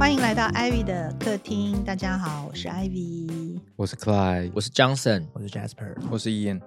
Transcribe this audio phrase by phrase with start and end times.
[0.00, 3.60] 欢迎来到 Ivy 的客厅，大家好，我是 Ivy。
[3.76, 6.58] 我是 Clyde，我是 Johnson，我是 Jasper，我是 Ian。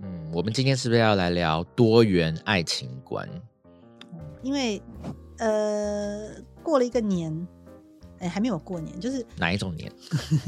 [0.00, 3.28] 嗯，我们今天是不是要来聊多元爱情观？
[4.42, 4.80] 因为
[5.40, 6.30] 呃，
[6.62, 7.46] 过了一个年，
[8.20, 9.92] 哎，还没有过年，就是哪一种年？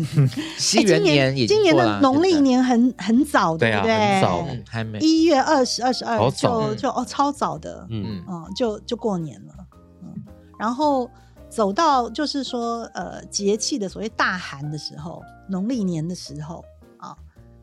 [0.57, 3.95] 西元年已经今年的农历年很很早，对啊不对？
[3.95, 4.99] 很早嗯还没。
[5.01, 9.55] 一月二十、二十二就就哦，超早的，嗯，嗯嗯，就就过年了，
[10.03, 10.15] 嗯，
[10.59, 11.11] 然后
[11.55, 16.65] 走到就是说呃节气的所谓大寒的时候，农历年的时候
[16.99, 17.17] 啊，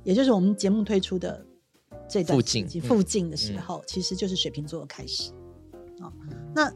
[0.05, 1.45] 也就是我们节目推出的
[2.07, 5.33] 这段附近嗯时期附近的时候，其实就是水瓶座的开始
[5.99, 6.07] 啊。
[6.55, 6.71] 那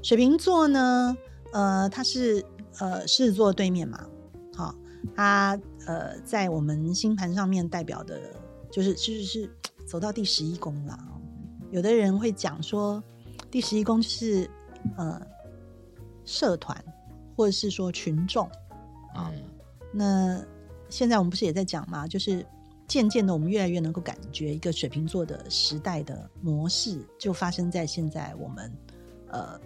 [0.00, 1.16] 水瓶座呢，
[1.52, 2.44] 呃，它是
[2.78, 4.06] 呃狮子座对面嘛，
[4.54, 4.72] 好、
[5.16, 8.20] 它呃在我们星盘上面代表的
[8.70, 9.50] 就是是是
[9.88, 10.94] 走到第十一宫了。
[10.94, 11.18] 哦
[11.72, 13.02] 有的人会讲说，
[13.50, 14.50] 第十一宫就是
[14.96, 15.20] 呃
[16.30, 16.82] 社团
[17.36, 18.48] 或者是说群众。
[19.16, 19.42] 嗯
[19.92, 20.40] 那
[20.88, 22.06] 现在我们不是也在讲吗？
[22.06, 22.46] 就是
[22.86, 28.72] 渐渐的，我们越来越能够感觉一个水瓶座的时代的模式，就发生在现在我们
[29.28, 29.60] 呃，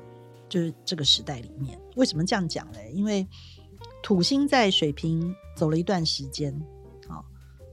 [0.48, 1.78] 就是这个时代里面。
[1.96, 2.90] 为什么这样讲嘞？
[2.94, 3.26] 因为
[4.02, 6.58] 土星在水瓶走了一段时间，
[7.06, 7.22] 好、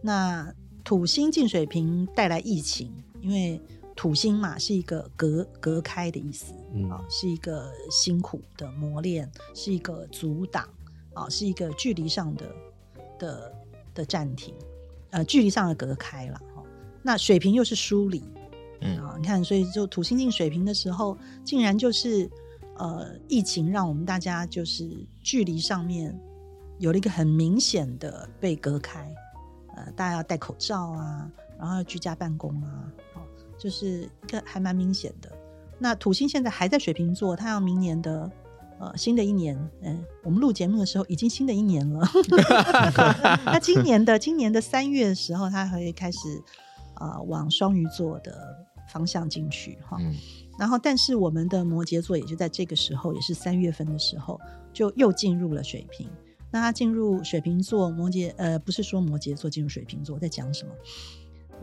[0.01, 3.61] 那土星进水瓶带来疫情，因为
[4.01, 10.67] 土星嘛是一个隔隔开的意思，嗯啊、是一个辛苦的磨练，是一个阻挡，
[11.13, 12.51] 啊、是一个距离上的
[13.19, 13.53] 的
[13.93, 14.55] 的暂停，
[15.11, 16.41] 呃，距离上的隔开了。
[16.55, 16.63] 哦，
[17.03, 18.23] 那水平又是梳理，
[18.79, 22.27] 嗯啊，你看，所以就土星进水平的时候，竟然就是
[22.79, 24.89] 呃，疫情让我们大家就是
[25.21, 26.19] 距离上面
[26.79, 29.13] 有了一个很明显的被隔开，
[29.75, 31.29] 呃，大家要戴口罩啊，
[31.59, 33.10] 然后要居家办公啊，哦，
[33.61, 35.31] 就是一个还蛮明显的。
[35.77, 38.31] 那土星现在还在水瓶座，它要明年的
[38.79, 42.07] 呃新的一年，嗯、我们录节目的时候已经新的一年了。
[43.45, 46.19] 那今年的今年的三月的时候，它会开始
[46.95, 49.97] 呃往双鱼座的方向进去哈。
[49.99, 50.15] 嗯
[50.59, 54.39] 然后，但是我们的摩羯座也就在这个时候，也是三月份的时候，
[54.71, 56.07] 就又进入了水瓶。
[56.51, 60.71] 那它进入水瓶座，摩羯呃，不是说摩羯座进入水瓶座，在讲什么？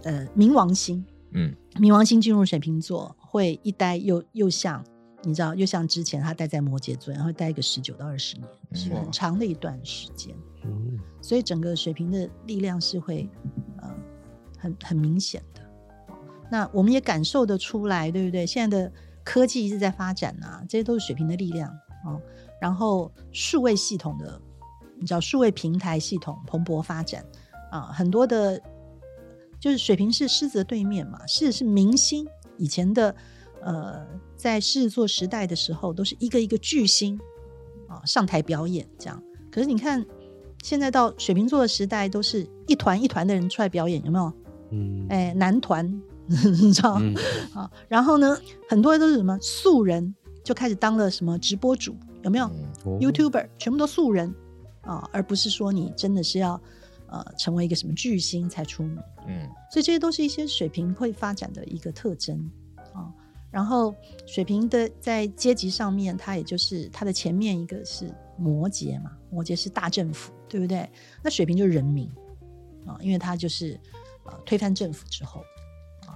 [0.03, 4.85] 呃，冥王星，嗯冥王星进入水瓶座，会一待又又像
[5.23, 10.35] 你知道，又像之前他待在摩羯座，然后待一个十九到二十年，是很长的一段时间。
[10.65, 13.29] 嗯，所以整个水瓶的力量是会
[13.79, 13.95] 呃
[14.59, 15.61] 很很明显的。
[16.51, 18.47] 那我们也感受得出来，对不对？
[18.47, 21.71] 现在的科技一直在发展啊，这些都是水瓶的力量
[22.05, 22.21] 哦。
[22.61, 24.41] 然后数位系统的，
[24.99, 27.25] 你知道数位平台系统蓬勃发展
[27.71, 28.61] 啊，很多的，
[29.61, 32.27] 就是水平是狮子的对面嘛，狮子是明星，
[32.57, 33.15] 以前的
[33.61, 37.19] 呃，在狮子座时代的时候，都是一个一个巨星
[37.89, 39.23] 啊上台表演这样。
[39.51, 40.05] 可是你看，
[40.63, 44.33] 现在到水瓶座的时代，都是一团一团的人出来表演，有没有？
[44.71, 45.91] 嗯，哎，男团，
[46.27, 46.99] 你知道？
[47.01, 47.15] 嗯
[47.55, 50.15] 啊，然后呢，很多都是什么素人，
[50.45, 54.33] 就开始当了什么直播主，有没有、嗯哦 YouTuber，全部都素人
[54.83, 56.61] 啊，而不是说你真的是要
[57.09, 58.97] 呃成为一个什么巨星才出名。
[59.27, 62.39] 嗯所以这些都是一些水平会发展的一个特征
[62.93, 63.13] 啊。
[63.51, 63.95] 然后
[64.27, 70.87] 水平的在阶级上面，它也就是它的前面一个是摩羯嘛，摩羯是大政府，对不对？
[71.23, 72.07] 那水平就是人民
[72.87, 73.81] 啊，因为它就是
[74.27, 75.41] 呃推翻政府之后
[76.07, 76.13] 啊，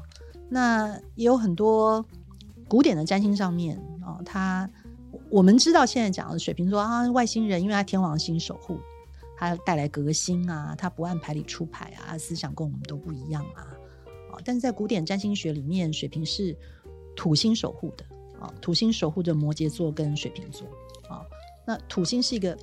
[0.50, 2.04] 那也有很多
[2.68, 4.68] 古典的占星上面啊，它
[5.30, 8.78] 我们知道现在讲的水瓶座啊，外星人，因为他天王星守护。
[9.42, 13.66] 它带来革新啊，它不按牌理出牌啊，思想跟我们都不一样啊，
[14.30, 16.56] 啊，但是在古典占星学里面，水瓶是
[17.16, 18.04] 土星守护的
[18.38, 20.64] 啊，土星守护着摩羯座跟水瓶座
[21.08, 21.26] 啊，
[21.66, 22.56] 那土星是一个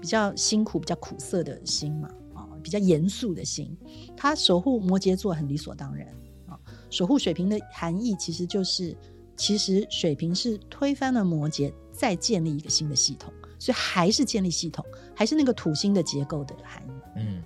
[0.00, 3.76] 比较辛苦、比较苦涩的星嘛，啊，比较严肃的星，
[4.16, 6.08] 它守护摩羯座很理所当然
[6.46, 6.58] 啊，
[6.88, 8.96] 守护水瓶的含义其实就是，
[9.36, 13.30] 其实水瓶是推翻了摩羯，再建立一个新的系统。
[13.58, 17.42] 所以还是建立系统，还是那个土星的结构的含义嗯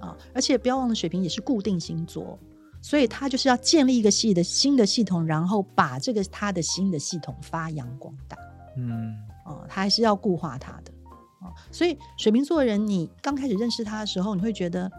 [0.00, 0.16] 啊！
[0.34, 2.38] 而且不要忘了，水瓶也是固定星座，
[2.82, 8.36] 所以他就是要建立一个系的新的系统，然后把这个他的新的系统发扬光大
[8.76, 9.64] 嗯啊！
[9.68, 10.92] 他还是要固化他的
[11.40, 11.48] 啊！
[11.72, 14.90] 所以水瓶座的人，你刚开始认识他的时候，你会觉得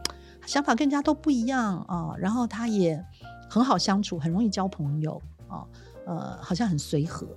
[0.45, 3.03] 想法跟人家都不一样啊，然后他也
[3.49, 5.63] 很好相处，很容易交朋友啊，
[6.07, 7.27] 呃，好像很随和。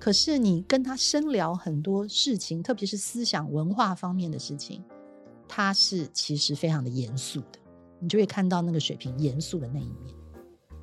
[0.00, 4.82] 可是你跟他深聊很多事情，特别是思想文化方面的事情，
[5.46, 7.58] 他是其实非常的严肃的，
[7.98, 10.14] 你就会看到那个水平严肃的那一面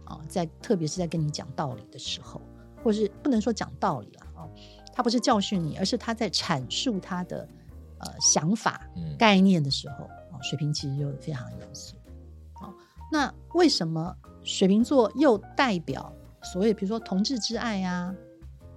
[0.06, 2.40] 啊，在特别是在跟你讲道理的时候，
[2.84, 4.48] 或是不能说讲道理了啊，
[4.94, 7.50] 他不是教训你，而是他在阐述他的
[7.98, 11.96] 呃想法、嗯概念的时候，哦，水瓶其实就非常严肃。
[12.62, 12.72] 哦，
[13.12, 16.14] 那为什么水瓶座又代表
[16.44, 18.16] 所谓比如说同志之爱呀、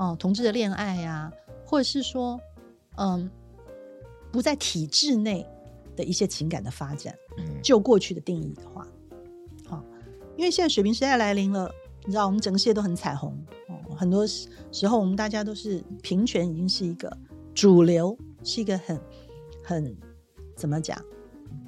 [0.00, 1.30] 哦，同志的恋爱呀、
[1.66, 2.40] 或者是说，
[2.96, 3.30] 嗯，
[4.32, 5.46] 不在体制内
[5.94, 7.14] 的一些情感的发展？
[7.36, 8.86] 嗯就过去的定义的话，
[9.68, 9.84] 好、
[10.38, 11.70] 因为现在水平时代来临了，
[12.06, 13.30] 你知道我们整个世界都很彩虹
[13.68, 17.14] 哦，很多时时候我们大家都是平权已经是一个
[17.54, 18.98] 主流，是一个很
[19.62, 19.94] 很
[20.56, 20.98] 怎么讲？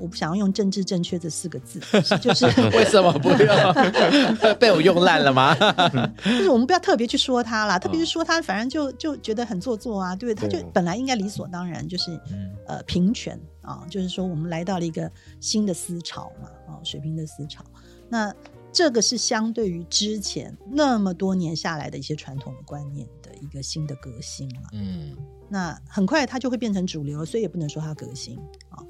[0.03, 1.79] 我不想要用政治正确这四个字，
[2.19, 2.45] 就是
[2.77, 4.55] 为什么不用？
[4.59, 5.55] 被我用烂了吗？
[6.25, 10.49] 就是我们不要特别去说他啦，特别是说他，反正就就觉得很做作啊，对不对？
[10.49, 15.09] 他就本来应该理所当然就是嗯呃平权啊，就是说我们来到了一个
[15.39, 17.65] 新的思潮嘛，啊，水平的思潮。
[18.09, 18.35] 那
[18.73, 24.63] 这个是相对于之前那么多年下来的一些传统的观念的一个新的革新了。
[24.73, 25.17] 嗯
[25.49, 28.39] 那很快它就会变成主流，所以也不能说它革新
[28.71, 28.83] 啊。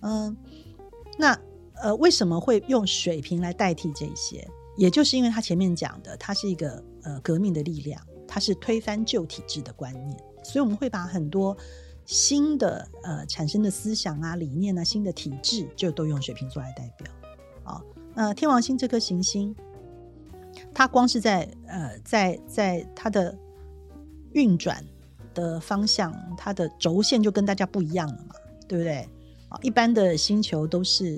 [0.00, 0.36] 嗯，
[1.18, 1.38] 那
[1.82, 4.48] 呃，为什么会用水平来代替这些？
[4.76, 11.56] 也就是因为他前面讲的，它是一个呃革命的力量，它是推翻旧体制的观念，所以我们会把很多
[12.04, 17.12] 新的呃产生的思想啊、理念啊、新的体制，就都用水瓶座来代表
[17.64, 17.82] 啊。
[18.14, 19.54] 那天王星这颗行星，
[20.72, 23.36] 它光是在呃在在它的
[24.32, 24.84] 运转
[25.34, 28.34] 的方向，它的轴线就跟大家不一样了嘛，
[28.68, 29.08] 对不对？
[29.48, 31.16] 啊，一般的星球都是，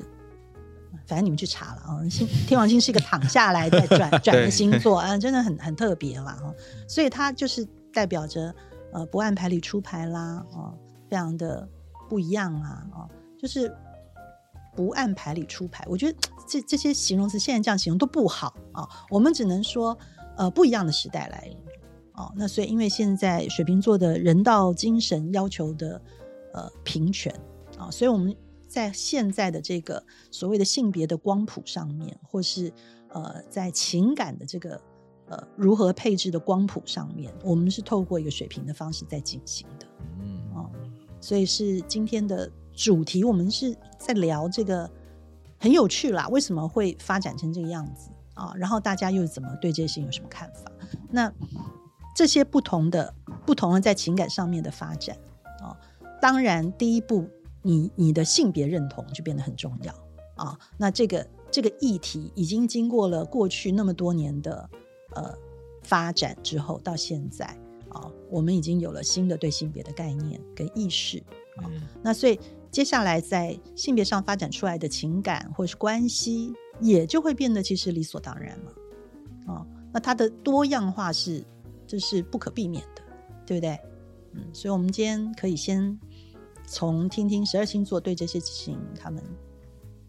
[1.07, 2.09] 反正你们去查了啊。
[2.09, 6.55] 星天王星是一个躺下来再转 转的星座啊，真的很很特别啦哈。
[6.89, 8.55] 所以它就是代表着
[8.93, 10.73] 呃不按牌理出牌啦，哦，
[11.09, 11.69] 非常的
[12.09, 13.75] 不一样啊，哦，就是
[14.77, 15.85] 不按牌理出牌。
[15.89, 16.19] 我觉得
[16.49, 19.97] 这这些形容词现在这样形容都不好啊，我们只能说
[20.37, 21.57] 呃不一样的时代来临。
[22.15, 26.01] 哦，那所以因为现在水瓶座的人道精神要求的
[26.53, 27.35] 呃平权
[27.81, 28.37] 啊、所以我们
[28.69, 32.71] 在现在的这个所谓的性别的光谱上面，或是
[33.09, 34.81] 呃在情感的这个
[35.29, 39.87] 呃如何配置的光谱上面，我们是透过一个水平的方式在进行的。
[40.21, 40.71] 嗯哦，
[41.21, 44.89] 所以是今天的主题，我们是在聊这个
[45.59, 48.53] 很有趣啦，为什么会发展成这个样子啊？
[48.57, 50.71] 然后大家又怎么对这些事情有什么看法？
[51.11, 51.33] 那
[52.15, 53.15] 这些不同的、
[53.47, 55.17] 不同的在情感上面的发展
[55.61, 55.77] 啊，
[56.21, 57.29] 当然第一步，
[57.63, 59.95] 你你的性别认同就变得很重要
[60.37, 60.59] 啊。
[60.79, 64.71] 那这个这个议题已经经过了过去那么多年的
[65.15, 65.35] 呃
[65.83, 67.47] 发展之后，到现在
[67.91, 71.23] 啊，我们已经有了新的对性别的概念跟意识。
[71.63, 72.39] 嗯那所以
[72.71, 78.73] 接下来在性别上发展出来的情感或是关系，也就会变得其实理所当然了。
[79.47, 81.45] 啊，那它的多样化是
[81.87, 83.03] 这是不可避免的，
[83.45, 83.79] 对不对？
[84.35, 85.99] 嗯，所以我们今天可以先
[86.71, 89.21] 从听听十二星座对这些事情他们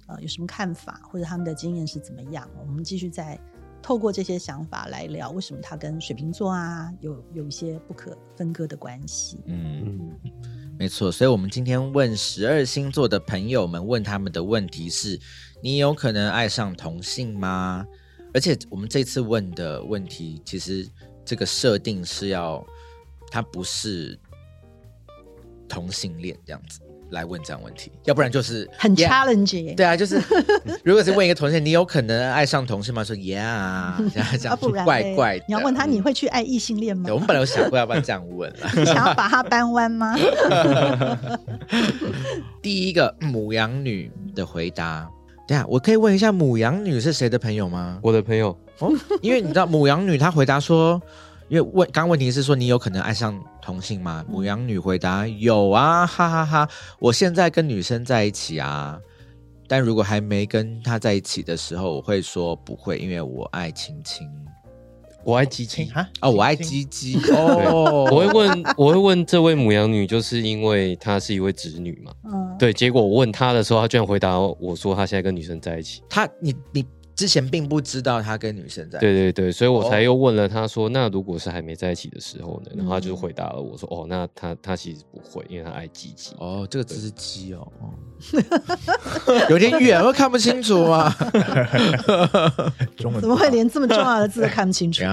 [0.07, 2.47] 呃有什么看法，或者他们的经验是怎么样。
[2.59, 3.39] 我们继续再
[3.81, 9.39] 透过这些想法来聊，为什么它跟水瓶座啊有有一些不可分割的关系。
[9.47, 10.31] 嗯，嗯，
[10.77, 11.11] 没错。
[11.11, 15.19] 所以，我们今天问十二星座的朋友们，问他们的问题是：
[15.63, 17.83] 你有可能爱上同性吗？
[18.35, 20.87] 而且，我们这次问的问题，其实
[21.25, 22.63] 这个设定是要，
[23.31, 24.17] 它不是
[25.71, 30.21] 同性恋这样子来问这样问题，要不然就是很 challenge，对啊，就是
[30.83, 33.03] 如果是问一个同性，你有可能爱上同性吗？
[33.05, 35.45] 说 Yeah，这样这啊，样不然怪怪的。
[35.47, 37.09] 你要问他，你会去爱异性恋吗，？
[37.13, 38.53] 我们本来有想过要不要这样问
[38.85, 40.17] 想要把他扳弯吗？
[42.61, 45.09] 第一个母羊女的回答，
[45.47, 47.99] 等一下我可以问一下母羊女是谁的朋友吗？
[48.01, 51.01] 我的朋友，哦，因为你知道母羊女她回答说，
[51.49, 54.25] 因为问刚刚问题是说你有可能爱上同性吗？
[54.27, 58.99] 母羊女回答有啊，哈哈哈我现在跟女生在一起啊，
[59.67, 64.27] 但如果还没跟她在一起的时候，我会说不会，因为我爱亲亲
[65.23, 65.85] 我爱鸡鸡。
[65.85, 66.83] 亲啊哦，我爱亲鸡
[67.19, 72.11] 鸡哦，我会问，我会问这位母羊女，就是因为她是一位侄女嘛。
[72.23, 76.01] 嗯，对，结果我问她的时候，她居然回答我说她现在跟女生在一起。
[76.09, 76.83] 她你你
[77.21, 82.71] 之前并不知道他跟女生在一起对对对，所以我才哦又问了他说，那如果是还没在一起的时候呢？
[82.75, 86.33] 然后他就嗯回答了我说，哦，那他他其实不会，因为他爱鸡鸡。
[86.39, 87.93] 哦，这个字是鸡哦，哦
[89.51, 91.15] 有点远，我看不清楚啊。
[92.97, 95.03] 中文怎么会连这么重要的字都看不清楚？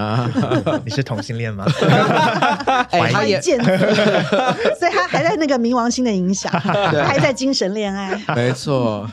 [0.86, 1.66] 你是同性恋吗？
[2.88, 3.66] 哎，他也关键字，
[4.80, 9.06] 所以他还在那个冥王星的影响，他还在精神恋爱，没错，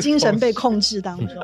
[0.00, 1.36] 精神被控制当中。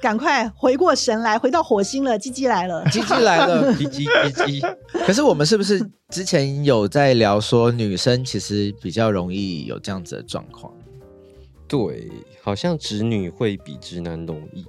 [0.00, 2.84] 赶快回过神来，回到火星了，鸡鸡来了。
[2.90, 3.72] 鸡鸡来了。
[3.74, 4.76] 叽叽叽叽，
[5.06, 10.72] 可是我们是不是之前有在聊说，女生其实比较容易有这样子的状况？
[11.68, 12.10] 对，
[12.42, 14.64] 好像直女会比直男容易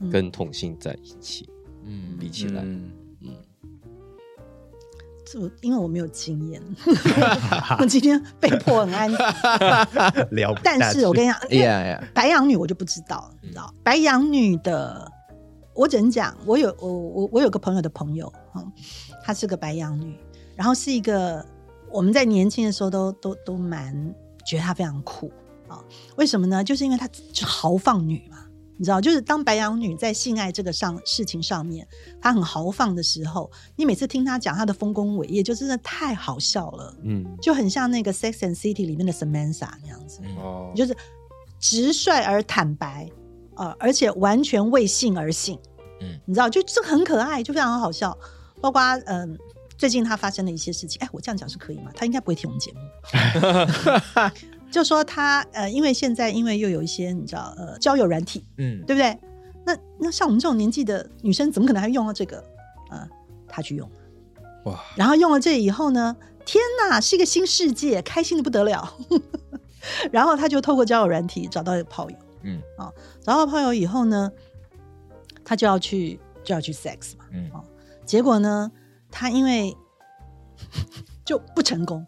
[0.00, 1.48] 嗯跟同性在一起
[1.84, 2.62] 嗯比起来。
[2.64, 2.90] 嗯
[5.34, 6.62] 这我因为我没有经验
[7.80, 9.18] 我今天被迫很安静。
[10.30, 11.38] 聊不但是我跟你讲，
[12.14, 15.10] 白羊女我就不知道，你知道白羊女的，
[15.74, 18.72] 我只能讲，我有我我我有个朋友的朋友，嗯，
[19.24, 20.16] 她是个白羊女，
[20.54, 21.44] 然后是一个
[21.90, 23.92] 我们在年轻的时候都都都蛮
[24.46, 25.32] 觉得她非常酷
[25.66, 25.82] 啊、
[26.16, 26.62] 为什么呢？
[26.62, 28.43] 就是因为她是豪放女嘛。
[28.76, 31.86] 你知道，就是当白羊女在性爱这个上事情上面，
[32.20, 40.20] 她很豪放的时候，你每次听她讲她的丰功伟业，就真的太好笑了，嗯，就很像那个《Sex and City》里面的 Samantha 那样子。
[40.22, 40.96] 嗯哦，就是
[41.60, 43.08] 直率而坦白，
[43.56, 45.58] 呃，而且完全为性而性。
[46.00, 48.16] 嗯你知道，就这个很可爱，就非常好笑。
[48.60, 49.38] 包括嗯、
[49.78, 51.90] 最近她发生的一些事情，哎，我这样讲是可以吗？
[51.94, 52.80] 她应该不会听我们节目。
[54.74, 58.84] 就说他呃，因为现在因为又有一些你知道呃交友软体，嗯。
[58.84, 59.16] 对不对？
[59.64, 62.44] 那那像我们这种年纪的女生，怎么可能还用到这个？
[62.90, 63.08] 呃，
[63.46, 63.88] 他去用，
[64.64, 68.94] 哇，然后用了这以后呢，天哪，是一个新世界，开心的不得了。
[70.10, 72.60] 然后他就透过交友软体找到一个炮友，嗯。
[72.76, 74.30] 啊，找到炮友以后呢，
[75.44, 77.48] 他就要去就要去 sex 嘛，嗯。
[77.52, 77.64] 哦，
[78.04, 78.70] 结果呢，
[79.10, 79.74] 他因为
[81.24, 82.06] 就不成功，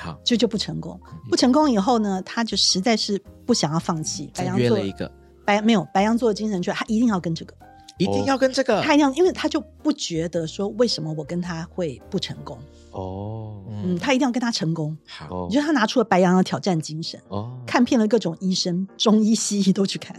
[0.00, 4.30] 好，就就不成功，不成功以后呢，他就实在是不想要放弃。
[4.34, 5.10] 白羊座了一个，
[5.44, 7.54] 白没有白羊座的精神就，他一定要跟这个，
[7.98, 12.58] 一定要跟这个他一定要，因为他就不觉得说为什么我跟他会不成功，
[12.92, 14.96] 哦嗯，他一定要跟他成功。
[15.06, 20.16] 好，哦你觉得他拿出了白羊的挑战精神，哦，看遍了各种医生、中医、西医都去看，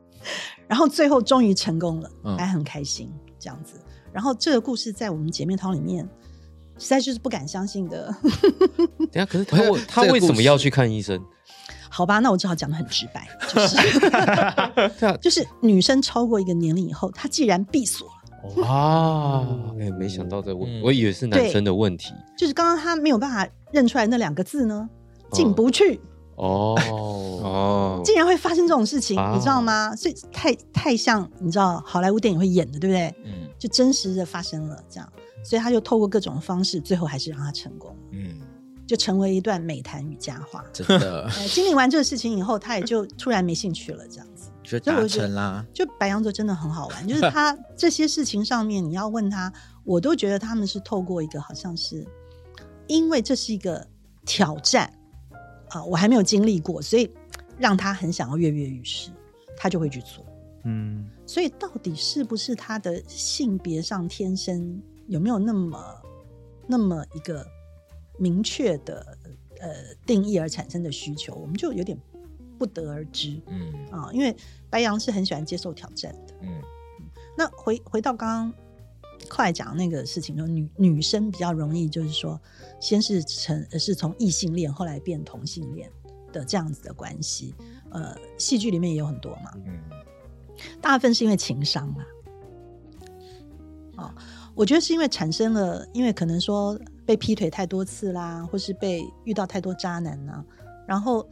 [0.68, 3.80] 然后最后终于成功了，嗯还很开心这样子。
[4.12, 6.08] 然后这个故事在我们姐妹淘里面，
[6.78, 8.14] 实在就是不敢相信的。
[9.12, 11.20] 等下，可是他为 他为什么要去看医生？
[11.88, 13.76] 好吧，那我只好讲的很直白，就是
[14.98, 18.06] 对啊，就是女生超过一个年龄以后，她既然闭锁
[18.58, 19.46] 了，啊，
[19.80, 22.12] 哎，没想到这我我以为是男生的问题。
[22.36, 24.88] 就是刚刚他没有办法认出来那两个字呢，
[25.32, 26.00] 进哦不去，哦
[26.36, 26.74] 哦。
[27.42, 29.32] 哦，竟然会发生这种事情，啊。
[29.34, 29.94] 你知道吗？
[29.96, 33.14] 所以太太像你知道好莱坞电影会演的，对不对？
[33.24, 33.48] 嗯。
[33.58, 35.12] 就真实的发生了这样，
[35.42, 38.38] 所以他就透过各种方式，最后还是让他成功，嗯，
[38.86, 40.62] 就成为一段美谈与佳话。
[40.74, 41.24] 真的。
[41.34, 44.50] 呃，经历完这个事情以后，他也就突然没兴趣了，这样子。
[44.62, 49.50] 就达所以我觉得成啦，就白羊座真的很好玩， 就是他这些事情上面，你要问他，
[49.84, 52.06] 我都觉得他们是透过一个好像是，
[52.88, 53.86] 因为这是一个
[54.26, 54.92] 挑战
[55.70, 57.10] 啊、我还没有经历过，所以
[57.58, 59.10] 让他很想要跃跃欲试，
[59.56, 60.24] 他就会去做。
[60.64, 66.02] 嗯，所以到底是不是他的性别上天生有没有那么
[66.66, 67.46] 那么一个
[68.18, 69.16] 明确的
[69.60, 69.68] 呃
[70.04, 71.96] 定义而产生的需求，我们就有点
[72.58, 74.10] 不得而知嗯啊。
[74.12, 74.34] 因为
[74.68, 76.34] 白羊是很喜欢接受挑战的。
[76.42, 76.60] 嗯
[77.38, 78.54] 那回回到刚刚
[79.28, 82.40] 后来讲那个事情，就女女生比较容易，就是说
[82.80, 85.90] 先是成呃是从异性恋，后来变同性恋
[86.32, 87.54] 的这样子的关系。
[87.90, 89.72] 呃，戏剧里面也有很多嘛，嗯
[90.80, 92.06] 大部分是因为情商啦。
[93.96, 94.14] 哦，
[94.54, 100.44] 我觉得是因为产生了，因为可能说被劈腿太多次啦，或是被遇到太多渣男啦，
[100.86, 101.26] 然后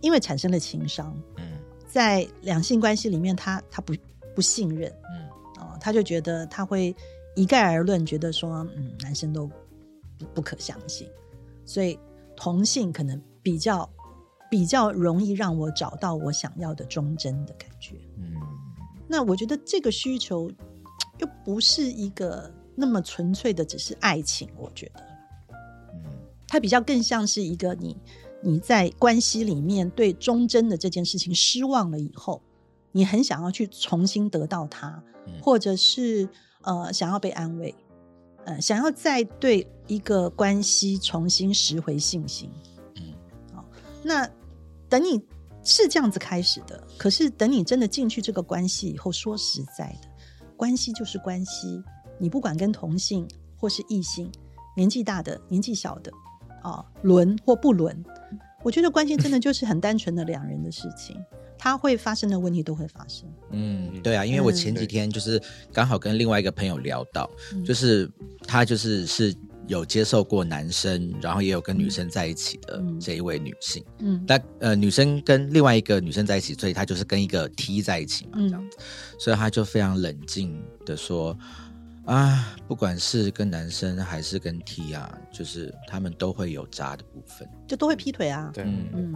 [0.00, 1.44] 因为产生了情商，嗯
[1.88, 3.94] 在两性关系里面他，他不
[4.34, 5.28] 不信任嗯
[5.62, 6.94] 哦，他就觉得他会
[7.34, 9.46] 一概而论，觉得说，嗯，男生都
[10.18, 11.08] 不不可相信，
[11.64, 11.98] 所以
[12.36, 13.88] 同性可能比较
[14.50, 17.96] 比较容易让我找到我想要的忠贞的感觉。
[18.18, 18.34] 嗯。
[19.08, 20.50] 那我觉得这个需求
[21.18, 25.00] 又不是一个那么纯粹的只是爱情，我觉得。
[25.92, 26.02] 嗯。
[26.46, 27.96] 它比较更像是一个你
[28.40, 32.40] 你在关系里面对忠贞的这件事情失望了以后，
[32.92, 35.32] 你很想要去重新得到它，嗯。
[35.42, 36.28] 或者是
[36.64, 37.74] 呃想要被安慰，
[38.44, 42.50] 呃想要再对一个关系重新拾回信心。
[42.96, 43.02] 嗯
[43.54, 43.64] 好，
[44.02, 44.28] 那
[44.88, 45.22] 等你
[45.62, 50.08] 是这样子开始的，可是等你真的进去这个关系以后，说实在的，
[50.56, 51.82] 关系就是关系，
[52.18, 54.30] 你不管跟同性或是异性，
[54.76, 56.12] 年纪大的、年纪小的，
[56.62, 58.04] 啊，轮或不轮，
[58.62, 61.16] 我觉得关系真的就是很单纯的两人的事情，
[61.58, 63.28] 它会发生的问题都会发生。
[63.50, 65.40] 嗯，对啊，因为我前几天就是
[65.72, 67.30] 刚好跟另外一个朋友聊到，
[67.64, 68.10] 就是
[68.46, 69.34] 他就是是
[69.66, 73.84] 有接受过男生，然后也有跟女生在一起的嗯这一位女性。
[74.00, 78.78] 嗯但呃，女生跟另外一个女生在一起，所以她就是跟一个 T 在一起嘛，嗯这样子，
[79.18, 81.36] 所以她就非常冷静的说。
[82.06, 87.48] 啊，不管是跟男生还是跟 T 啊，就是他们都会有渣的部分。
[87.66, 88.50] 就都会劈腿啊。
[88.52, 89.14] 对，嗯，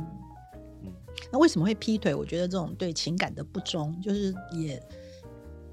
[1.31, 2.15] 那为什么会劈腿？
[2.15, 4.83] 我觉得这种对情感的不忠，就是也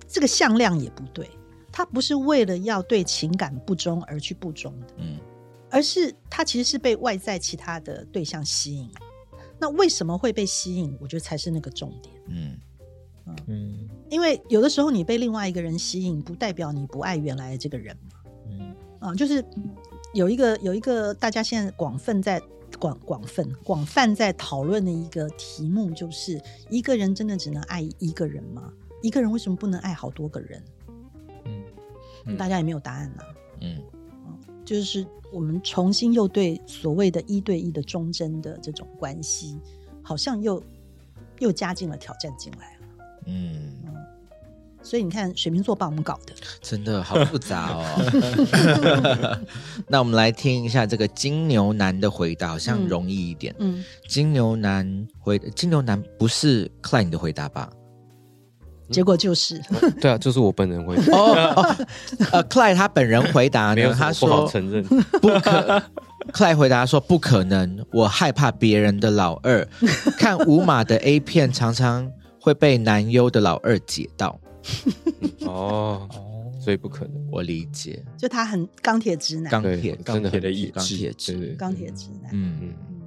[0.07, 1.29] 这个向量也不对。
[1.71, 5.17] 他不是为了要对情感不忠而去不忠的，嗯
[5.69, 8.89] 而是他其实是被外在其他的对象吸引。
[9.59, 10.97] 那为什么会被吸引？
[11.01, 12.15] 我觉得才是那个重点。
[12.27, 12.57] 嗯
[13.47, 18.19] 嗯因为有的时候你被另外一个人吸引，不代表你不爱原来的这个人嘛。
[18.47, 19.43] 嗯啊，就是
[20.13, 22.41] 有一个有一个大家现在广泛在
[22.79, 28.71] 广广泛广泛在讨论的一个题目，就是一个人真的只能爱一个人吗？
[29.01, 30.63] 一个人为什么不能爱好多个人？
[31.45, 31.63] 嗯
[32.25, 33.23] 嗯大家也没有答案呐、
[33.61, 33.81] 嗯
[34.65, 39.59] 就是我们重新又对所谓的一对一的忠贞的这种关系，
[40.01, 40.61] 好像又
[41.37, 42.87] 又加进了挑战进来了。
[43.27, 43.54] 嗯，
[44.85, 49.39] 所以你看，水瓶座帮我们搞的，真的好复杂哦。
[49.89, 53.53] 那我们来听一下这个金牛男的回答，好像嗯容易一点。
[53.57, 57.67] 嗯，金牛男回金牛男不是 Klein 的回答吧？
[58.91, 59.59] 结果就是
[59.99, 61.75] 对啊，就是我本人会哦哦，
[62.31, 65.81] 呃，Klein 他本人回答没有呢，他什么不好说承认，不可。
[66.31, 69.67] Klein 回答说不可能，我害怕别人的老二，
[70.19, 72.07] 看五马的 A 片常常
[72.39, 74.39] 会被男优的老二解到。
[75.41, 77.27] 哦， 哦，所以不可能。
[77.31, 82.31] 我理解，就他很钢铁直男，对钢铁钢铁的意志钢铁，直，钢铁直男。
[82.33, 83.01] 嗯嗯，嗯，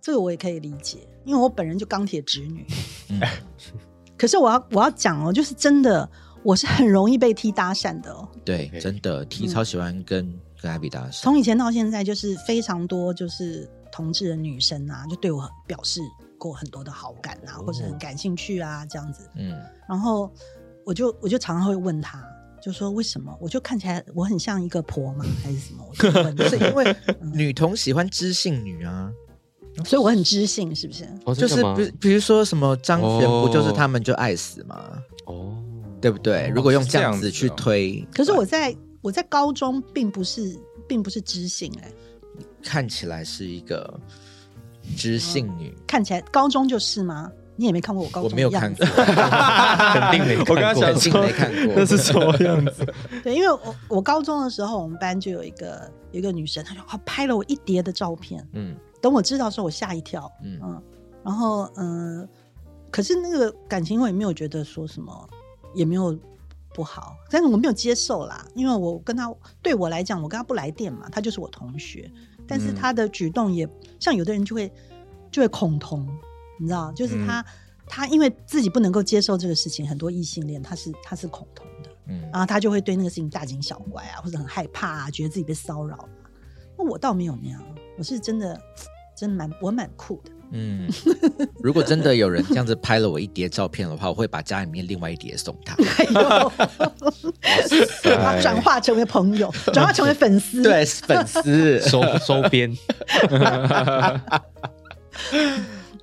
[0.00, 2.66] 这个我也可以理解，因为我本人就钢铁直女。
[3.10, 3.20] 嗯
[4.18, 6.08] 可是我要我要讲哦，就是真的，
[6.42, 8.26] 我是很容易被 T 搭讪的哦。
[8.44, 10.26] 对，真的，T 超喜欢跟
[10.62, 11.20] 跟艾比搭讪。
[11.20, 16.00] 从以前到现在，就是非常多就是同志的女生啊，就对我表示
[16.38, 19.28] 过很多的好感啊，或者很感兴趣啊这样子。
[19.34, 19.54] 嗯
[19.86, 20.32] 然后
[20.86, 22.24] 我就我就常常会问他，
[22.62, 23.36] 就说为什么？
[23.40, 25.24] 我就看起来我很像一个婆嘛？
[25.42, 25.84] 还是什么？
[25.90, 26.84] 我就问就，是因为
[27.20, 29.10] 嗯女同喜欢知性女啊，
[29.84, 31.04] 所以我很知性，是不是？
[31.34, 35.02] 就是比比如说什么张悬哦不就是他们就爱死吗？
[35.26, 35.56] 哦，
[36.00, 36.46] 对不对？
[36.54, 38.72] 如果用这样子去推，可是我在
[39.02, 41.90] 我在高中并不是并不是知性哎、
[42.62, 43.98] 看起来是一个
[44.96, 47.28] 知性女，看起来高中就是吗？
[47.56, 49.04] 你也没看过我高中我没有的样看子过，
[49.92, 50.54] 肯定没看过。
[50.54, 51.74] 我刚刚想肯定说没看过。
[51.76, 52.86] 那是什么 样子？
[53.24, 58.76] 对，因为我我高中的时候，我们班就有一个有一个女生，她就啊拍了我一叠的照片，嗯。
[59.00, 60.58] 等我知道的时候，我吓一跳，嗯。
[60.62, 60.82] 嗯，
[61.24, 62.28] 然后嗯、呃
[62.90, 65.28] 可是那个感情我也没有觉得说什么，
[65.74, 66.16] 也没有
[66.72, 72.10] 不好，但是我没有接受啦，因为我跟他对我来讲，我跟他不来电嘛，他就是我同学，
[72.46, 72.74] 但是嗯。
[72.74, 73.68] 他的举动也
[74.00, 74.72] 像有的人就会
[75.30, 76.08] 就会恐同，
[76.58, 77.44] 你知道，就是他、
[77.86, 86.08] 他因为自己不能够接受这个事情，很多异性恋他是他是恐同的，嗯然后他就会对那个事情大惊小怪啊，或者很害怕啊，觉得自己被骚扰啊。
[86.78, 87.62] 那我倒没有那样，
[87.98, 88.60] 我是真的
[89.16, 90.30] 真的蛮我蛮酷的。
[90.52, 90.88] 嗯，
[91.60, 95.74] 如果真的有人这样子拍了我一叠照片的话，我会把家里面另外一叠送他。
[95.98, 96.52] 哎呦，
[98.40, 100.62] 转化成为朋友，转化成为粉丝。
[100.62, 101.80] 对，粉丝。
[101.90, 102.72] 收收编，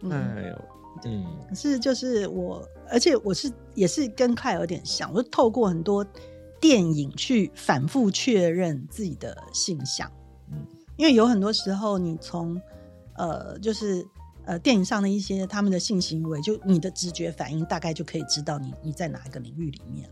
[0.03, 0.61] 嗯，哎呦，
[1.05, 1.25] 嗯。
[1.49, 6.05] 可是就是我，而且我是也是跟快有点像，我是透过很多
[6.59, 10.11] 电影去反复确认自己的性向。
[10.51, 10.57] 嗯。
[10.95, 12.61] 因为有很多时候你从
[13.15, 14.05] 呃就是
[14.45, 20.07] 呃电影上的一些他们的性行为，就你的直觉反应大概就可以知道你你在哪一个领域里面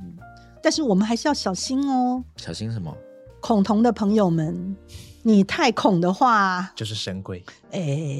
[0.00, 0.16] 嗯，
[0.62, 2.96] 但是我们还是要小心哦，小心什么？
[3.40, 4.76] 恐同的朋友们，
[5.22, 8.18] 你太恐的话，就是神龟，哎，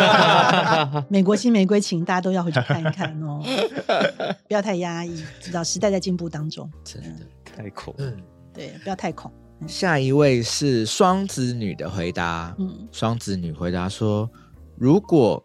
[1.08, 3.42] 美国新玫瑰情大家都要回去看一看哦，
[4.48, 7.20] 不要太压抑，知道时代在进步当中，真的。
[7.44, 7.94] 太恐。
[7.98, 8.16] 嗯
[8.54, 9.30] 对，不要太恐。
[9.66, 12.54] 下一位是双子女的回答。
[12.58, 14.28] 嗯双子女回答说
[14.76, 15.42] ：“如果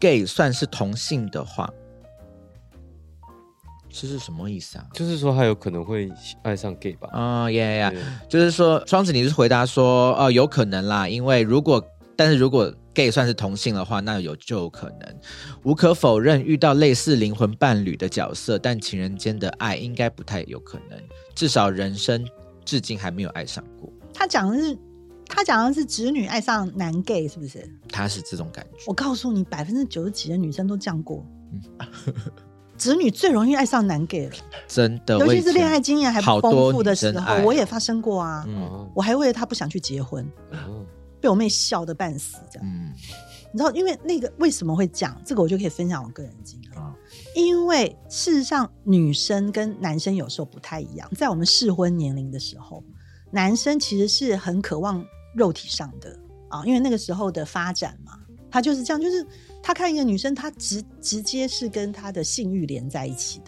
[0.00, 1.68] gay 算是同性的话，
[3.96, 4.84] 这是什么意思啊？
[4.92, 6.10] 就是说他有可能会
[6.42, 7.08] 爱上 gay 吧？
[7.12, 11.80] 啊呀呀，对就是说双子你是回答说，哦、有可能啦，因为如果
[12.16, 15.20] 但是如果 gay 算是同性的话，那有就有可能。
[15.62, 20.98] 无可否认，遇到类似灵魂伴侣的角色，但情人间的爱应该不太有可能，
[21.34, 22.26] 至少人生
[22.64, 23.92] 至今还没有爱上过。
[24.12, 24.76] 他讲的是
[25.26, 27.64] 他讲的是直女爱上男 gay 是不是？
[27.88, 28.84] 他是这种感觉。
[28.86, 31.24] 我告诉你，百分之九十几的女生都这样过。
[32.76, 34.32] 子女最容易爱上男 gay 了，
[34.66, 38.46] 真的，尤其是恋爱经验还不丰富的时候我也发生过啊。
[38.94, 40.84] 我还为了他不想去结婚，哦
[41.20, 42.68] 被我妹笑得半死，这样。
[42.68, 42.92] 嗯
[43.52, 46.72] 你知道，因为那个为什么会讲这个，我就可以分享我个人经验。
[46.72, 46.92] 啊
[47.36, 52.82] 因为事实上，女生跟男生有时候不太一样，在我们适婚年龄的时候，
[53.30, 55.04] 男生其实是很渴望
[55.36, 58.18] 肉体上的啊，因为那个时候的发展嘛，
[58.50, 59.24] 他就是这样，就是
[59.66, 63.46] 他看一个女生，他直直接是跟他的性欲连在一起的。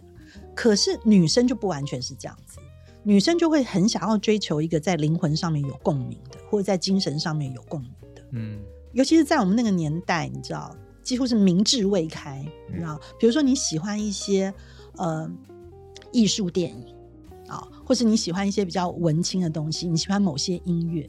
[0.54, 2.58] 可是女生就不完全是这样子，
[3.02, 8.22] 女生就会很想要追求一个在灵魂上面有共鸣的，或者在精神上面有共鸣的。
[8.32, 8.62] 嗯
[8.94, 14.50] 尤其是在我们那个年代，你知道，几乎是明智未开，你知道，比如说你喜欢一些
[14.96, 15.30] 呃
[16.12, 16.96] 艺术电影
[17.46, 21.08] 啊、或是你喜欢一些比较文青的东西，你喜欢某些音乐，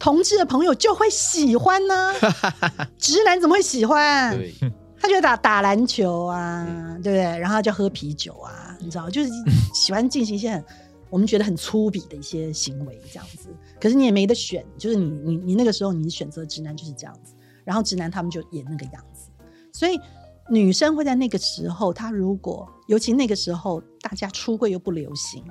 [0.00, 2.12] 同志的朋友就会喜欢呢、
[2.98, 4.34] 直男怎么会喜欢？
[4.34, 4.52] 对，
[4.98, 6.66] 他就打打篮球啊，
[7.02, 7.38] 对不对？
[7.38, 9.30] 然后就喝啤酒啊，你知道，就是
[9.74, 10.64] 喜欢进行一些很
[11.10, 13.50] 我们觉得很粗鄙的一些行为，这样子。
[13.78, 19.28] 可是你也没得选，就是你你你那个时候你选择直男就是这样子，然后直男他们就演那个样子，
[19.72, 20.00] 所以
[20.48, 25.44] 女生会在那个时候，她如果尤其那个时候大家出柜又不流行，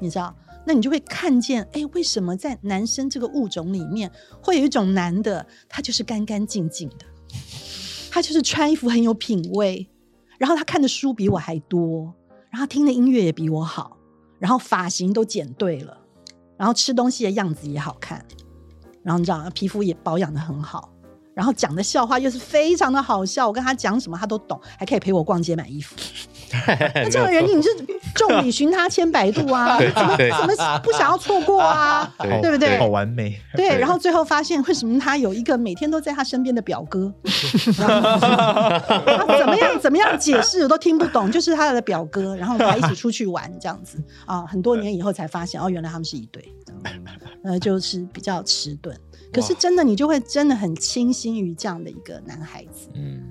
[0.00, 0.34] 你知道，
[0.66, 4.10] 那你就会看见，哎，为什么在男生这个物种里面
[4.42, 7.06] 会有一种男的，他就是干干净净的，
[8.10, 9.88] 他就是穿衣服很有品味，
[10.38, 12.12] 然后他看的书比我还多，
[12.50, 13.96] 然后听的音乐也比我好，
[14.38, 15.98] 然后发型都剪对了，
[16.56, 18.24] 然后吃东西的样子也好看，
[19.02, 20.92] 然后你知道皮肤也保养的很好，
[21.34, 25.94] 然后讲的笑话又是非常的好笑，我跟他讲什么他都懂，还可以陪我逛街买衣服。
[26.94, 27.68] 那这样的人你是
[28.14, 32.12] 众里寻他千百度啊， 怎么怎么不想要错过啊？
[32.18, 32.78] 对对不对？
[32.78, 33.40] 好完美。
[33.54, 37.12] 对，然后最后发现为什么他有一个每天都在他身边的表哥，
[37.76, 44.02] 他怎么样怎么样解释我都听不懂，就是他的表哥，然后我们还一起出去玩这样子。
[44.26, 46.52] 啊，很多年以后才发现哦，原来他们是一对，
[47.44, 48.96] 呃，就是比较迟钝。
[49.32, 53.22] 可是真的，你就会真的很倾心于这样的一个男孩子，嗯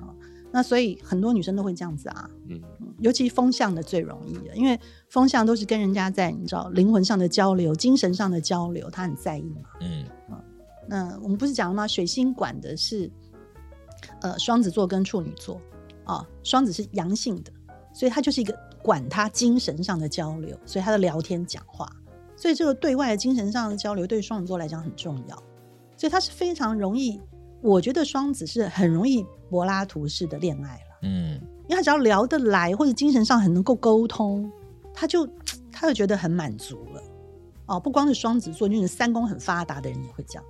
[0.51, 2.61] 那所以很多女生都会这样子啊，嗯，
[2.99, 9.69] 尤其风向的最容易的，因为风向都是跟人家在你知道灵魂上的交流、精神上的交流，他很在意嘛。
[9.81, 10.05] 嗯。
[10.91, 11.87] 那我们不是讲了吗？
[11.87, 13.11] 水星管的是
[14.21, 15.61] 呃双子座跟处女座
[16.03, 17.51] 啊，双子是阳性的，
[17.93, 21.87] 所以他就是一个管他精神上的交流，所以他的聊天讲话，
[22.35, 25.35] 所以这个对外的精神上的交流对双子座来讲很重要，
[25.95, 27.21] 所以他是非常容易，
[27.61, 30.99] 我觉得双子是很容易柏拉图式的恋爱了。
[31.03, 34.51] 嗯因为他只要聊得来，或者精神上很能够沟通，
[34.93, 35.27] 他就
[35.71, 37.03] 他就觉得很满足了。
[37.67, 40.43] 哦，不光是双子座，就是三宫很发达的人也会这样。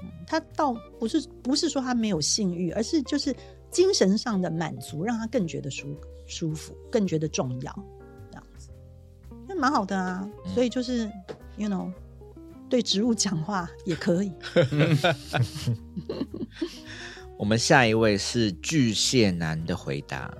[0.00, 3.34] 嗯，他倒不是不是说他没有性欲，而是就是
[3.70, 7.74] 精神上的满足，让他更觉得舒舒服，更觉得重要，
[8.30, 8.68] 这样子，
[9.48, 10.28] 那蛮好的啊。
[10.54, 11.10] 所以就是
[11.56, 11.90] ，you know，
[12.68, 14.30] 对植物讲话也可以。
[17.38, 20.32] 我们下一位是巨蟹男的回答。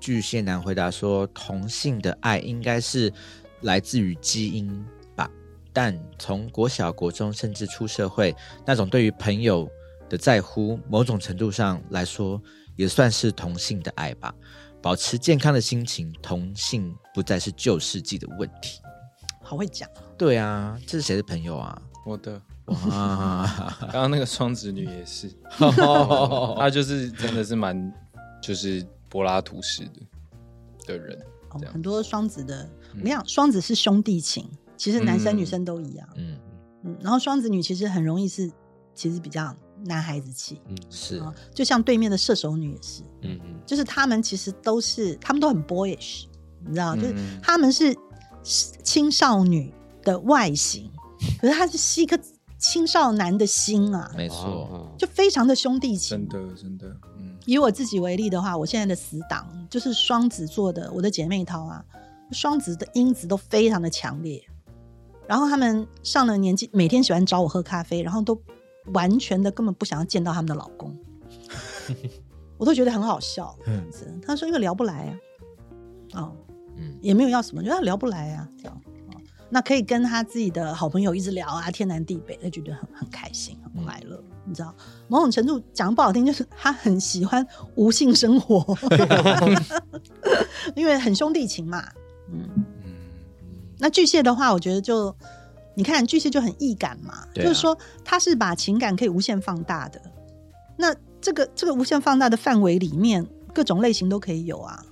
[0.00, 3.12] 巨蟹男回答说：“同性的爱应该是
[3.60, 5.30] 来自于基因吧，
[5.72, 8.34] 但从国小、国中甚至出社会，
[8.66, 9.70] 那种对于朋友
[10.08, 12.42] 的在乎，某种程度上来说，
[12.76, 14.34] 也算是同性的爱吧。
[14.80, 18.80] 保持健康的心情，同性不再是旧世纪的问题。
[19.42, 21.80] 好会讲啊，对啊，这是谁的朋友啊？
[22.04, 22.40] 我的。
[22.66, 25.30] 哇，刚刚那个双子女也是，
[26.58, 27.90] 她就是真的是蛮
[28.42, 30.06] 就是柏拉图式的
[30.86, 31.18] 的人，
[31.52, 31.70] 这样。
[31.70, 36.06] 哦很多双子的，我跟你讲，双子是兄弟情，其实男生女生都一样。
[36.16, 36.36] 嗯，
[36.84, 38.50] 嗯，然后双子女其实很容易是，
[38.94, 40.60] 其实比较男孩子气。
[40.68, 41.16] 嗯是。
[41.20, 46.26] 啊，就像对面的射手女也是，嗯嗯，就是他们其实都是，他们都很 boyish，
[46.66, 47.40] 你知道，就是嗯。
[47.42, 47.96] 他们是
[48.42, 49.72] 青少女
[50.10, 50.90] 的外形，
[51.40, 52.18] 可是他是是一颗
[52.58, 56.48] 青少男的心啊，没错，哦就非常的兄弟情真。
[56.48, 56.86] 的真的，
[57.18, 61.84] 嗯，以我自己为例的话，我现在的死党就是双子座的，我的姐妹淘啊，
[62.32, 64.42] 双子的因子都非常的强烈。
[65.26, 68.40] 然后他们上了年纪，每天喜欢找我喝咖啡，然后都
[68.94, 70.96] 完全的根本不想要见到他们的老公，
[72.56, 73.54] 我都觉得很好笑。
[73.64, 75.06] 这样子，他说因为聊不来
[76.12, 76.32] 啊，哦，
[76.76, 78.80] 嗯也没有要什么，觉得他聊不来啊，这样。
[79.48, 84.22] 哦那可以跟他自己的好朋友一直聊啊，天南地北，他觉得很很开心，很快乐。
[84.44, 84.74] 你知道，
[85.08, 88.76] 某种程度讲不好听，就是他很喜欢无性生活，
[90.76, 91.82] 因为很兄弟情嘛。
[92.30, 92.64] 嗯，
[93.78, 95.14] 那巨蟹的话，我觉得就
[95.74, 100.00] 你看巨蟹就很易感嘛，啊就是说他是把情感可以无限放大的。
[100.76, 104.84] 那这个这个无限放大的范围里面，各种类型都可以有啊。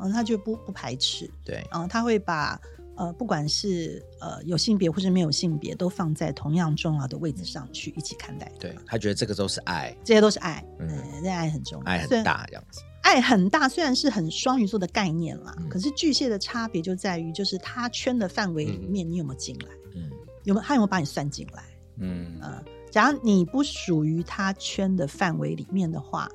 [0.00, 2.58] 嗯，他就不不排斥，对，嗯，他会把
[2.98, 12.82] 呃不管是呃有性别或是没有性别都放在同样重要的位置上去一起看待，对他觉得这个都是爱，这些都是爱，嗯嗯，这爱很重要，爱很大这样子。
[13.02, 20.10] 爱很大，虽然是很双鱼座的概念啦，嗯可是巨蟹的差别就在于，就是他圈的范围里面，你有没有进来，嗯？
[20.44, 21.62] 有没有他有没有把你算进来？
[22.00, 22.36] 嗯。
[22.42, 26.28] 呃，假如你不属于他圈的范围里面的话，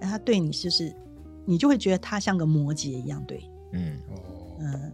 [0.00, 0.94] 那他对你就是，
[1.44, 3.38] 你就会觉得他像个摩羯一样对
[3.72, 4.56] 你，嗯，哦。
[4.60, 4.92] 嗯。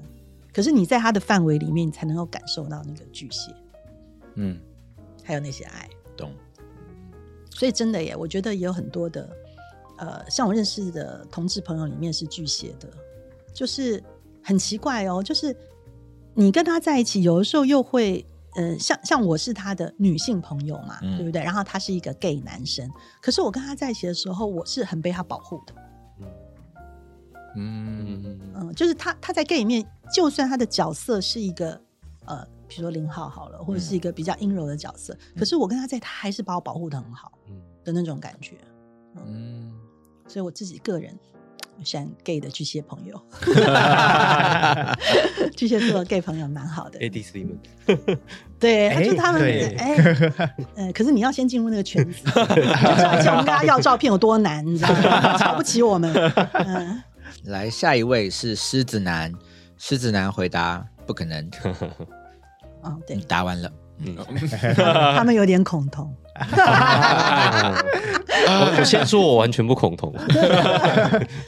[0.61, 3.51] 可是你在他的范围里面，你才能够感受到那个巨蟹，
[4.35, 4.61] 嗯
[5.25, 5.89] 还有那些爱。
[6.19, 6.31] 懂。
[7.49, 9.27] 所以真的耶，我觉得也有很多的，
[9.97, 12.91] 呃，像我认识的同志朋友里面是巨蟹的，
[13.55, 14.05] 就是
[14.43, 15.57] 很奇怪哦，就是
[16.35, 18.23] 你跟他在一起，有的时候又会，
[18.57, 21.43] 呃，像像我是他的女性朋友嘛，嗯对不对？
[21.43, 22.87] 然后他是一个 gay 男生，
[23.23, 25.73] 可是我跟他在一起的时候，我是很被他保护的，
[27.57, 29.85] 嗯嗯嗯，就是他他在 gay 里面，
[30.15, 31.81] 就算他的角色是一个
[32.27, 38.57] 呃，比如说林浩好了，或者是一个比较阴柔的角色，可是我跟他在，他还是把我保护的很好嗯的那种感觉。
[39.27, 39.73] 嗯，
[40.29, 41.13] 所以我自己个人
[41.79, 43.21] 我喜欢 gay 的巨蟹朋友，
[45.57, 46.99] 巨蟹座的 gay 朋友蛮好的。
[47.01, 47.49] ，AD Slim，
[48.59, 49.97] 对，他就哎他们对哎，
[50.77, 55.37] 呃，可是你要先进入那个圈子， 就而且我们跟他要照片有多难，你知道吗？
[55.39, 56.13] 瞧不起我们。
[56.53, 57.03] 嗯，
[57.45, 59.33] 来，下一位是狮子男，
[59.79, 61.51] 狮子男回答不可能，
[62.83, 63.17] 哦，对。
[63.17, 63.71] 你，答完了。
[63.99, 64.17] 嗯。
[65.17, 66.15] 他们有点恐同。
[66.41, 66.47] 我
[68.81, 70.15] 我先说，我完全不恐同，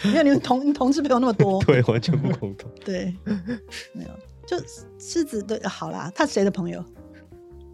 [0.05, 2.70] 因为你们同你同志朋友那么多，对，完全不恐同。
[2.85, 3.14] 对，
[3.94, 4.11] 没有，
[4.46, 4.59] 就
[4.98, 6.85] 狮子对好啦，他谁的朋友？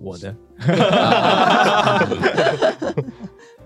[0.01, 0.33] 我的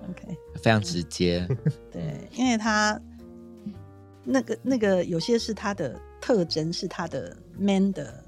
[0.09, 1.47] ？OK，非常直接，
[1.93, 2.99] 对，因为他
[4.25, 8.23] 那个那个有些是他的特征，是他的 man 的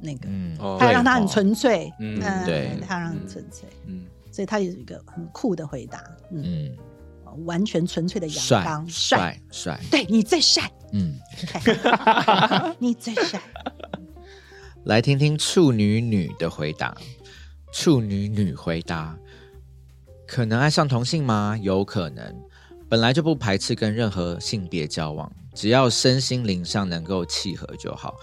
[0.00, 6.42] 那个，嗯，哦他让他很哦纯粹，嗯嗯，对他让他很纯粹，嗯所以他有一个很酷的回答，嗯，
[7.24, 11.18] 嗯，完全纯粹的阳帅刚帅帅，对你最帅，嗯，
[12.78, 13.40] 你最帅，
[14.84, 16.96] 来听听处女女的回答。
[17.72, 19.18] 处女女回答：
[20.26, 21.58] 可能爱上同性吗？
[21.60, 22.34] 有可能，
[22.88, 28.14] 本来就不排斥跟任何性别交往，只要身心灵上能够契合就好。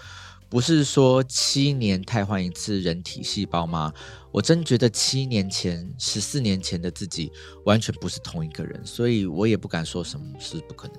[0.48, 3.92] 不是说七年太换一次人体细胞吗？
[4.30, 7.30] 我真觉得七年前、十四年前的自己
[7.64, 10.96] 完全不是同一个人，所以我也不敢说什么是不可能。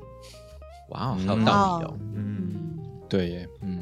[0.90, 1.98] 哇哦，好有道理哦。
[2.16, 3.82] 嗯，嗯，对耶，嗯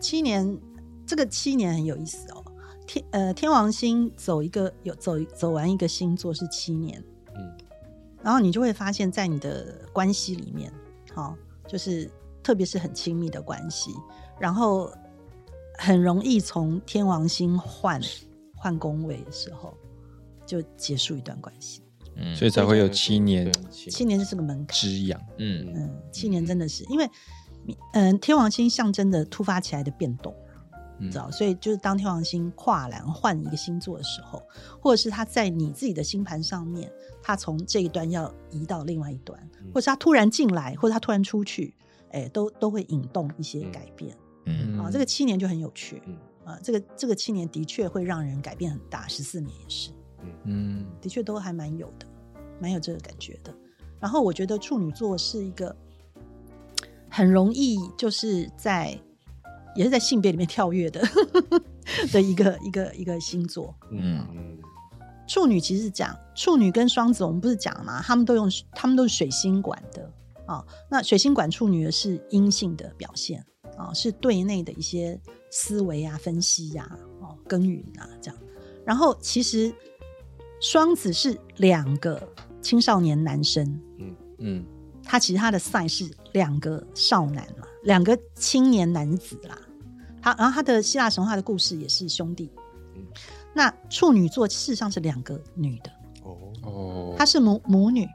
[0.00, 0.58] 七年，
[1.06, 2.42] 这个七年很有意思哦。
[2.86, 7.17] 天呃，天王星走一个有走走完一个星座是七年，嗯
[8.22, 10.72] 然后你就会发现，在你的关系里面，
[11.14, 12.10] 好、就是
[12.42, 13.94] 特别是很亲密的关系，
[14.38, 14.92] 然后
[15.78, 18.00] 很容易从天王星换
[18.54, 19.76] 换宫位的时候，
[20.44, 21.82] 就结束一段关系。
[22.16, 22.34] 嗯。
[22.34, 25.72] 所以才会有七年七七年就是个门槛，之痒，嗯。
[25.74, 27.08] 嗯，七年真的是因为，
[27.92, 30.34] 嗯、天王星象征着突发起来的变动。
[30.98, 31.10] 嗯。
[31.10, 34.42] 知道，所以就是当天王星跨栏换一个星座的时候，
[34.80, 36.90] 或者是他在你自己的星盘上面，
[37.22, 39.68] 他从这一端要移到另外一端，嗯。
[39.68, 41.74] 或者是他突然进来，或者他突然出去，
[42.10, 44.78] 哎，都都会引动一些改变、嗯。
[44.78, 44.90] 啊。
[44.90, 46.02] 这个七年就很有趣。
[46.06, 46.16] 嗯。
[46.44, 49.90] 啊，这个这个七年的确会让人改变很大，十四年也是，
[50.44, 50.86] 嗯。
[51.00, 52.06] 的确都还蛮有的，
[52.60, 53.54] 蛮有这个感觉的。
[54.00, 55.74] 然后我觉得处女座是一个
[57.10, 58.98] 很容易就是在
[59.78, 61.00] 也是在性别里面跳跃的
[62.12, 63.72] 的一个一个一个星座。
[63.92, 64.58] 嗯嗯
[65.28, 68.02] 处女其实是讲处女跟双子，我们不是讲了吗？
[68.02, 70.10] 他们都用他们都是水星管的
[70.46, 73.44] 啊、那水星管处女的是阴性的表现
[73.76, 78.40] 啊、是对内的一些思维啊、分析呀、哦、耕耘啊这样。
[78.84, 79.72] 然后其实
[80.60, 82.26] 双子是两个
[82.60, 83.80] 青少年男生，
[84.38, 84.64] 嗯
[85.04, 89.56] 他其实他的赛是两个少男嘛，两个青年男子啦。
[90.22, 92.50] 他然后他的希腊神话的故事也是兄弟。
[92.96, 93.04] 嗯
[93.54, 95.90] 那处女座事实上是两个女的，
[96.22, 98.06] 哦哦，她是母母女，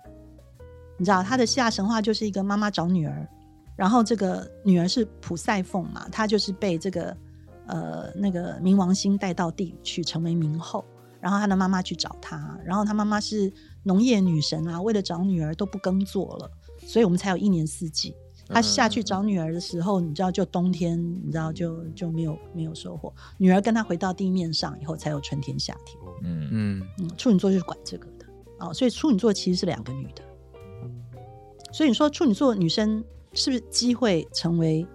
[0.97, 3.27] 你知道她的希腊神话就是一个妈妈找女儿，
[3.75, 7.17] 然后这个女儿是普赛凤嘛，她就是被这个
[7.65, 10.85] 呃那个冥王星带到地狱去成为冥后，
[11.19, 16.49] 然后她的妈妈去找她，然后她妈妈是农业女神啊，为了找女儿都不耕作了，
[16.87, 18.15] 所以我们才有一年四季。
[18.47, 23.13] 她下去找女儿的时候，你知道，就冬天，你知道就就没有没有收获。
[23.37, 25.97] 女儿跟他回到地面上以后，才有春天夏天。
[26.23, 28.25] 嗯嗯嗯，处女座就是管这个的
[28.59, 30.23] 哦，所以处女座其实是两个女的。
[31.71, 33.03] 所以你说处女座女生
[33.33, 34.85] 是不是机会成为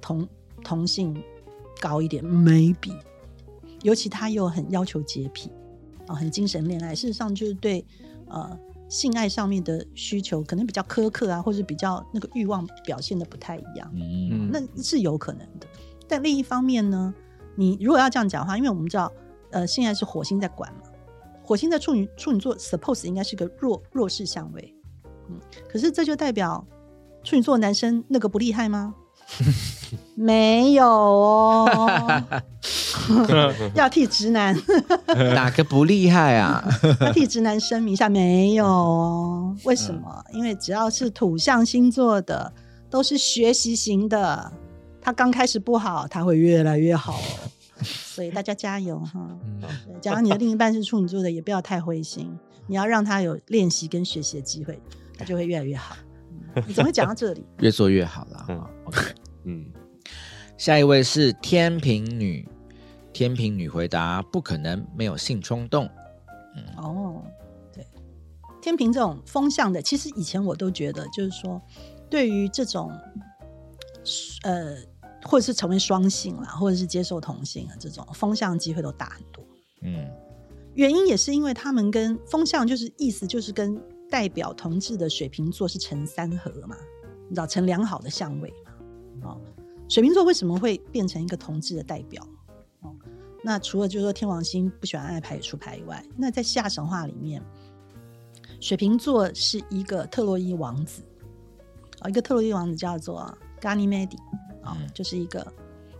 [0.00, 0.26] 同
[0.64, 1.22] 同性
[1.80, 2.96] 高一点？maybe，
[3.82, 5.50] 尤其他又很要求洁癖
[6.08, 7.84] 啊，很精神恋爱，事实上就是对
[8.26, 15.66] 呃性爱上面的需求可能比较苛刻啊，或者比较那个欲望表现的不太一样，嗯嗯那是有可能的。
[16.08, 17.12] 但另一方面呢，
[17.54, 19.12] 你如果要这样讲的话，因为我们知道
[19.50, 20.80] 呃现在是火星在管嘛，
[21.42, 24.74] 火星在处女处女座，suppose 应该是个弱弱势相位，
[25.28, 26.66] 嗯，可是这就代表
[27.22, 28.94] 处女座男生那个不厉害吗？
[30.16, 32.22] 没有哦，
[33.74, 34.56] 要替直男
[35.34, 36.64] 哪个不厉害啊？
[37.00, 39.56] 要替直男声明一下，没有哦。
[39.64, 40.24] 为什么？
[40.32, 42.52] 因为只要是土象星座的，
[42.90, 44.52] 都是学习型的。
[45.00, 47.50] 他刚开始不好，他会越来越好哦。
[47.82, 49.28] 所以大家加油哈！
[49.60, 52.28] 对假如你的另一半是处女座的，也不要太灰心，
[52.66, 54.78] 你要让他有练习跟学习的机会，
[55.16, 55.96] 他就会越来越好。
[56.54, 57.46] 嗯你怎么会讲到这里？
[57.60, 58.46] 越做越好了。
[58.48, 59.00] 嗯 OK，
[59.44, 59.66] 嗯，
[60.56, 62.46] 下一位是天平女，
[63.18, 65.90] 天平女回答：不可能没有性冲动。
[66.54, 67.20] 嗯哦，
[67.72, 67.84] 对，
[68.62, 71.60] 天平这种风向的，其实以前我都觉得，就是说，
[72.08, 72.92] 对于这种，
[74.44, 74.76] 呃，
[75.24, 79.44] 或者是成为双性啦，或者是接受同性啊，这种风向机会都大很多。
[79.82, 80.08] 嗯
[80.74, 83.76] 原因也是因为他们跟风向就是意思就是跟
[84.08, 86.76] 代表同志的水瓶座是成三合嘛，
[87.28, 88.54] 你知道成良好的相位
[89.20, 89.30] 嘛？
[89.30, 89.40] 哦，
[89.88, 92.24] 水瓶座为什么会变成一个同志的代表？
[93.38, 97.42] 哦，那除了就是说天王星不喜欢爱牌出牌以外，那在希腊神话里面，
[98.60, 101.02] 水瓶座是一个特洛伊王子，
[102.00, 104.18] 哦，一个特洛伊王子叫做 Ganymede
[104.62, 105.46] 啊、嗯就是一个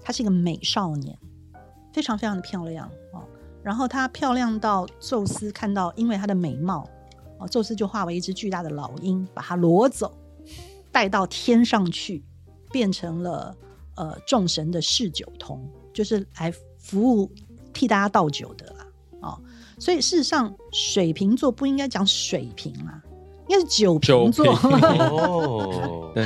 [0.02, 1.16] 他是一个美少年，
[1.92, 3.22] 非常非常的漂亮哦。
[3.62, 6.88] 然后他漂亮到宙斯看到，因为他的美貌，
[7.38, 10.16] 哦，宙斯就化为一只巨大的老鹰，把他掳走，
[10.90, 12.24] 带到天上去，
[12.70, 13.56] 变成了
[13.96, 16.52] 呃众神的侍酒童，就是来
[16.88, 17.30] 服务
[17.74, 18.86] 替大家倒酒的啦。
[19.20, 19.38] 哦，
[19.78, 23.02] 所以事实上，水瓶座不应该讲水瓶啦，
[23.46, 24.56] 应该是酒瓶座。
[24.56, 24.70] 瓶。
[24.70, 26.24] 哦， 对，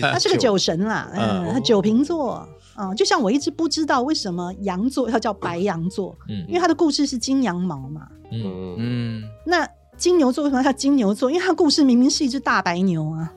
[0.00, 2.46] 他是个酒神啦，嗯，他酒瓶座
[2.76, 6.44] 啊、就像我一直不知道为什么羊座要叫白羊座，嗯。
[6.48, 8.08] 因为他的故事是金羊毛嘛。
[8.30, 8.42] 嗯。
[8.44, 8.76] 嗯。
[8.78, 11.30] 嗯，那金牛座为什么叫金牛座？
[11.30, 13.32] 因为他的故事明明是一只大白牛啊，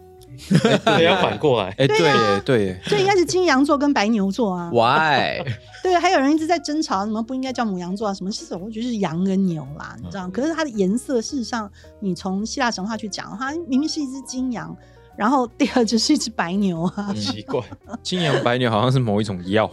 [0.85, 4.69] 对，要反过来，哎，对耶，对耶，所以应该是金羊座跟白牛座啊。
[4.71, 5.43] ，Why？
[5.83, 8.13] 对，还有人一直在争吵，什么不应该叫母羊座啊？
[8.13, 8.65] 什么是什么？
[8.65, 10.27] 我觉得是羊跟牛啦，你知道？
[10.29, 11.69] 可是它的颜色，事实上，
[11.99, 14.75] 你从希腊神话去讲的话，明明是一只金羊，
[15.17, 17.11] 然后第二只是一只白牛啊。
[17.17, 17.59] 奇怪，
[18.03, 19.69] 青羊白牛好像是某一种药，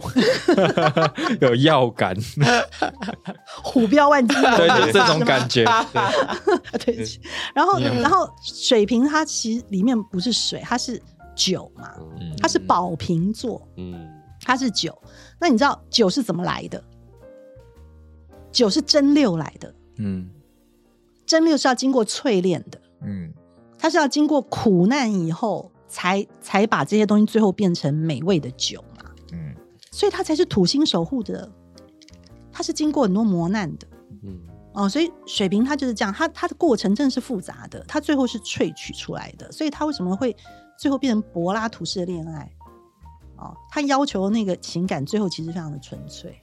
[1.39, 2.15] 有药感，
[3.63, 5.63] 虎标万金油，对，就这种感觉，
[6.83, 7.05] 对。
[7.53, 11.01] 然后，然后水瓶它其实里面不是水，它是
[11.35, 12.35] 酒嘛，嗯。
[12.41, 14.07] 它是宝瓶座，嗯，
[14.41, 14.99] 它是酒。
[15.39, 16.83] 那你知道酒是怎么来的？
[18.51, 20.29] 酒是蒸馏来的，嗯，
[21.25, 23.33] 蒸馏是要经过淬炼的，嗯
[23.85, 29.53] 它是要经过苦难以后才才把这些东西最后变成美味的酒嘛，嗯
[29.91, 31.47] 所以它才是土星守护的，
[32.51, 33.85] 它是经过很多磨难的。
[34.23, 34.39] 嗯，
[34.73, 40.35] 哦，所以水瓶它就是这样，它它的过程真的是复杂的，它最后是萃取出来的，所以它为什么会
[40.79, 42.51] 最后变成柏拉图式的恋爱？
[43.37, 46.41] 哦，他要求那个情感最后其实非常的纯粹，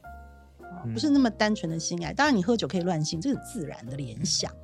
[0.60, 2.12] 哦，不是那么单纯的性爱。
[2.12, 4.61] 当然，你喝酒可以乱性，这是自然的联想，哦，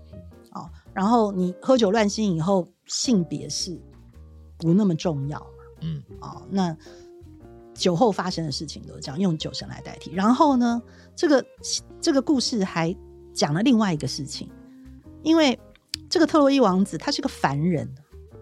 [0.95, 3.79] 然后你喝酒乱性以后，性别是
[4.59, 5.47] 不那么重要嘛，
[5.83, 6.77] 嗯哦，那
[7.75, 10.13] 酒后发生的事情都是这样，用酒神来代替。
[10.13, 10.83] 然后呢，
[11.15, 11.45] 这个
[12.01, 12.95] 这个故事还
[13.33, 14.51] 讲了另外一个事情，
[15.23, 15.57] 因为
[16.09, 17.89] 这个特洛伊王子他是个凡人，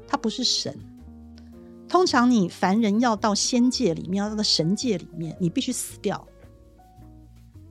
[0.09, 0.75] 他不是神。
[1.89, 6.27] 通常你凡人要到仙界里面，要到神界里面，你必须死掉，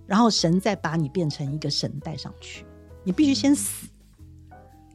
[0.05, 2.65] 然后神再把你变成一个神带上去，
[3.03, 3.87] 你必须先死。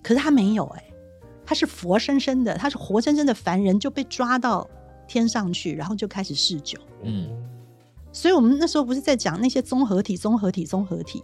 [0.02, 0.84] 可是他没有哎、
[1.44, 4.68] 他是活生生的，他是活生生的凡人，就被抓到
[5.06, 6.78] 天上去，然后就开始嗜酒。
[7.02, 7.28] 嗯
[8.12, 11.22] 所以我们那时候不是在讲那些综合体、综合体、综合体，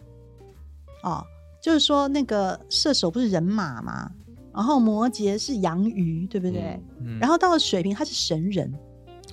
[1.03, 1.21] 哦，
[1.61, 4.09] 就是说那个射手不是人马吗？
[4.55, 6.81] 然后摩羯是羊鱼，对不对？
[7.21, 8.73] 然后到了水瓶，他是神人，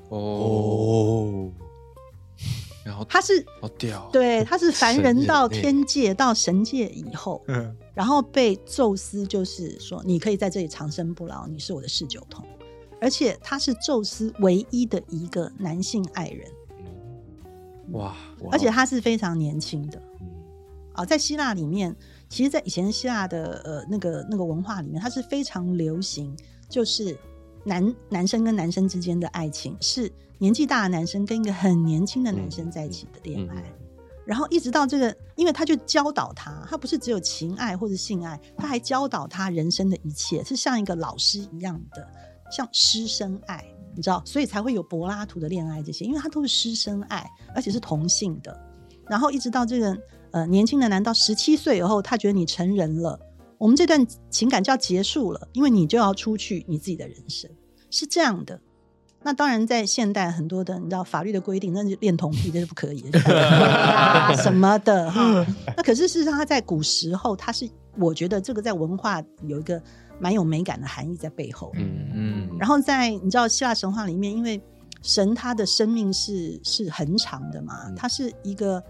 [0.09, 1.47] 哦，
[2.83, 12.45] 然后他是好屌，对，他是凡人到天界、到神界以后，嗯，然后被宙斯就是说，你可以在这里长生不老，你是我的侍酒童，
[12.99, 16.51] 而且他是宙斯唯一的一个男性爱人，
[17.91, 18.15] 哇，
[18.51, 20.01] 而且他是非常年轻的。
[20.21, 20.27] 嗯
[20.95, 21.95] 哦，在希腊里面，
[22.29, 26.37] 其实，在以前希腊的呃那个那个文化里面，它是非常流行，
[26.69, 27.17] 就是
[27.63, 33.55] 男男生跟男生之间的爱情是年纪大的男生跟一个很年轻的男生在一起的恋爱。
[33.55, 33.82] 嗯
[34.25, 42.07] 然后一直到这个，因为他就教导他，他不是只有情爱或者性爱，他还教导他人生的一切，是像一个老师一样的，
[42.49, 43.63] 像师生爱，
[43.95, 48.57] 你知道，所以才会有柏拉图的恋爱这些，因为他都是师生爱，而且是同性的。
[49.09, 49.97] 然后一直到这个
[50.31, 53.19] 呃年轻的男到十七岁以后，他觉得你成人了，
[53.57, 57.51] 我们这段情感就要结束了，因为你就要出去你自己的人生，
[57.89, 58.61] 是这样的。
[59.23, 65.45] 那当然，在现代很多的你知道法律的规定，那就恋童癖这是不可以的啊 什么的哈。
[65.77, 69.81] 那可是事实上，他在古时候，他是我觉得这个在文化有一个
[70.19, 71.71] 蛮有美感的含义在背后。
[71.75, 74.61] 嗯嗯，然后在你知道希腊神话里面，因为
[75.01, 78.83] 神他的生命是是很长的嘛，他是一个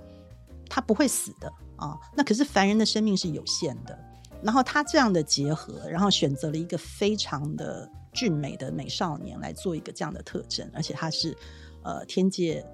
[0.70, 1.96] 他不会死的啊。
[2.16, 3.98] 那可是凡人的生命是有限的，
[4.42, 11.36] 然后他这样的结合，然后选择了一个非常的俊美的美少年来做一个这样的特征，而且他是
[11.84, 12.66] 呃天界。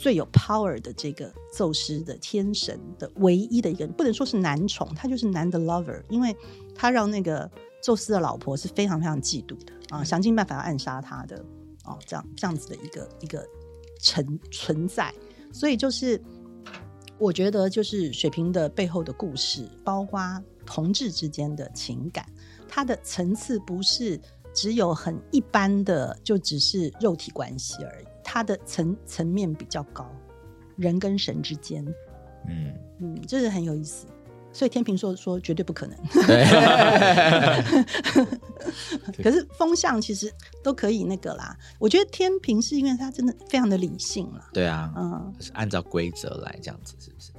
[0.00, 6.32] 最有 power 的这个宙斯的天神的唯一的一个人，不能说是男宠，他就是男的 lover，因为
[6.72, 7.50] 他让那个
[7.82, 11.44] 宙斯的老婆是非常非常嫉妒的啊，想尽办法要暗杀他的
[11.82, 13.44] 哦，这样这样子的一个一个
[14.00, 15.12] 存存在，
[15.52, 16.22] 所以就是
[17.18, 20.20] 我觉得就是水瓶的背后的故事，包括
[20.64, 22.24] 同志之间的情感，
[22.68, 24.20] 它的层次不是
[24.58, 30.04] 只有很一般的，就只是肉体关系而已，它的层层面比较高，
[30.76, 31.86] 人跟神之间，
[32.48, 34.08] 嗯，嗯，这是很有意思。
[34.52, 35.96] 所以天平说说绝对不可能，
[39.22, 40.28] 可是风向其实
[40.60, 41.56] 都可以那个啦。
[41.78, 47.30] 我觉得天平是因为他真的非常的理性啦，对啊，嗯是按照规则来这样子，是不是？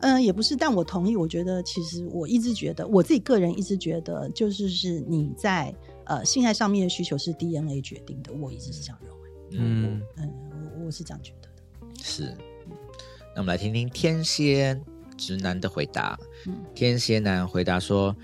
[0.00, 1.14] 嗯、也不是，但我同意。
[1.16, 5.72] 我觉得其实我一直觉得，我自己个人一直觉得，就是是你在
[6.06, 9.30] 呃性爱上面的需求是 DNA 决定的，我一直是这样认为。
[9.52, 10.32] 嗯，嗯，
[10.78, 12.02] 我我是这样觉得的。
[12.02, 12.34] 是。
[13.34, 14.78] 那我们来听听天蝎
[15.16, 16.18] 直男的回答。
[16.46, 18.14] 嗯天蝎男回答说：“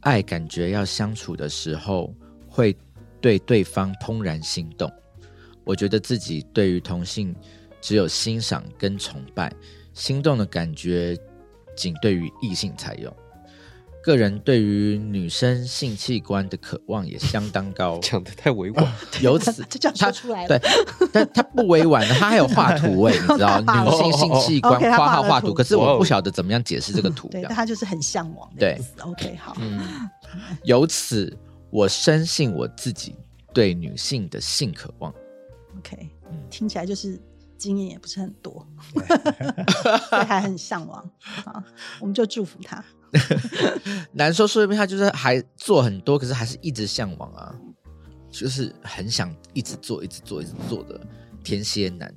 [0.00, 2.14] 爱感觉要相处的时候，
[2.48, 2.76] 会
[3.20, 4.90] 对对方怦然心动。
[5.64, 7.34] 我觉得自己对于同性
[7.80, 9.52] 只有欣赏跟崇拜，
[9.92, 11.16] 心动的感觉
[11.76, 13.14] 仅对于异性才有。
[14.02, 20.58] 个人对于女生性器官的渴望也相当高， 讲的太委婉， 由此就这样说出来了。
[20.58, 20.70] 对，
[21.12, 27.28] 但他不委婉的，他还有画图哎、你知道， 女性性器官画了括号画图，可是我不晓得怎么样解释这个图。
[27.28, 28.92] 对，但他就是很向往的对意思。
[29.02, 29.80] OK，好，嗯，
[30.64, 31.36] 由此
[31.70, 33.14] 我深信我自己
[33.52, 35.12] 对女性的性渴望。
[35.78, 37.20] OK，嗯听起来就是
[37.56, 41.10] 经验也不是很多，所以还很向往。
[41.18, 41.62] 好，
[42.00, 42.82] 我们就祝福他。
[44.12, 47.54] 难说，说不定他就是还做很多，可是还是一直向往啊，
[48.30, 51.00] 就是很想一直做、一直做、一直做的
[51.42, 52.12] 天蝎男。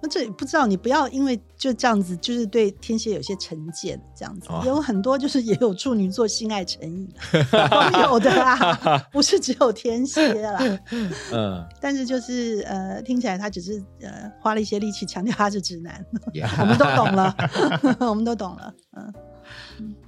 [0.00, 4.62] 那这不知道，你不要因为就这样子，就是对天蝎有些成见，这样子、哦。
[4.64, 7.08] 有很多就是也有处女座性爱成瘾，
[7.50, 8.56] 都有的啦，
[9.10, 10.80] 不是只有天蝎啦。
[11.32, 16.06] 嗯，但是就是呃，听起来他只是呃花了一些力气强调他是直男，
[16.60, 17.34] 我们都懂了，
[17.98, 18.72] 我们都懂了。
[18.96, 19.12] 嗯，
[19.80, 20.07] 还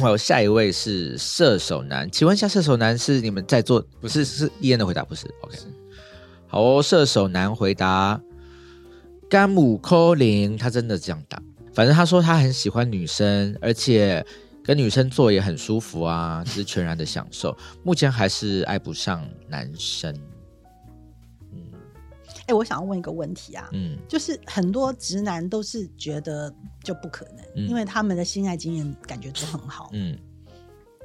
[0.00, 3.80] 有下一位是射手男，请问一下，射手男是你们在做？
[4.00, 5.56] 不是，是伊恩的回答，不是？OK，
[6.46, 8.20] 好哦，射手男回答
[9.28, 11.40] 甘姆科林，他真的这样打。
[11.74, 14.24] 反正他说他很喜欢女生，而且
[14.64, 17.56] 跟女生做也很舒服啊，这是全然的享受。
[17.82, 20.14] 目前还是爱不上男生。
[22.52, 23.96] 哎、我想要问一个问题啊，嗯。
[24.06, 27.66] 就是很多直男都是觉得就不可能，嗯。
[27.66, 29.88] 因为他们的性爱经验感觉都很好。
[29.92, 30.16] 嗯。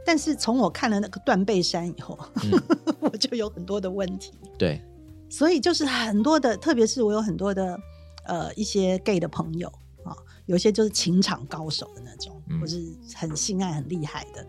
[0.06, 2.62] 但是从我看了那个断背山以后，嗯，
[3.00, 4.34] 我就有很多的问题。
[4.58, 4.82] 对，
[5.30, 7.78] 所以就是很多的，特别是我有很多的
[8.26, 9.68] 呃一些 gay 的朋友
[10.06, 12.60] 啊，有些就是情场高手的那种，嗯。
[12.62, 12.82] 或是
[13.16, 14.48] 很性爱很厉害的，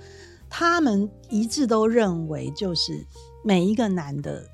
[0.48, 3.04] 他们一致都认为，就是
[3.44, 4.48] 每一个男的，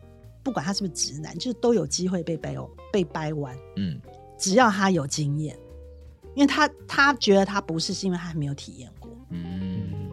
[0.44, 3.98] 不管他是不是直男，就是都有机会被掰哦被掰弯，嗯
[4.38, 5.56] 只要他有经验，
[6.34, 9.10] 因为他他觉得他不是，是因为他还没有体验过。
[9.30, 10.10] 嗯，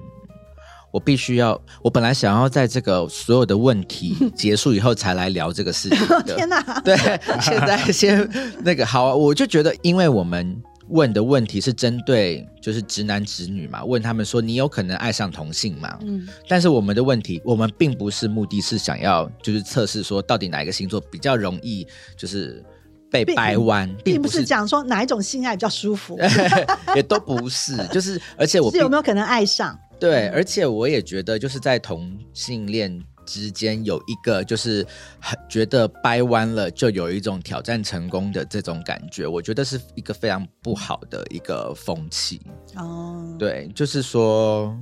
[0.92, 6.24] 我必须要，我本来想要在这个所有的问题 结束以后才来聊这个事情的。
[6.38, 6.62] 天哪！
[6.82, 6.96] 对，
[7.42, 8.28] 现在先
[8.64, 10.62] 那个好啊，我就觉得，因为我们
[10.92, 15.98] 问的问题是针对就是直男直女嘛，问他们说你有可能爱上同性吗？
[16.02, 22.64] 嗯，但是我们的问题，我们并不是目的是想要就是测试说到底哪一个星座比较容易就是
[23.10, 26.20] 被掰弯，并不不是讲说哪一种性爱比较舒服，
[26.96, 29.78] 也都不是， 就是而且我是有并没有可能爱上？
[30.00, 33.00] 对，而且我也觉得，就是在同性恋
[33.32, 34.86] 之间有一个就是
[35.22, 42.42] 很觉得掰弯了，就有一种挑战成功的这种感觉，我觉得是一个非常不好的一个风气。
[42.76, 44.78] 哦，对，就是说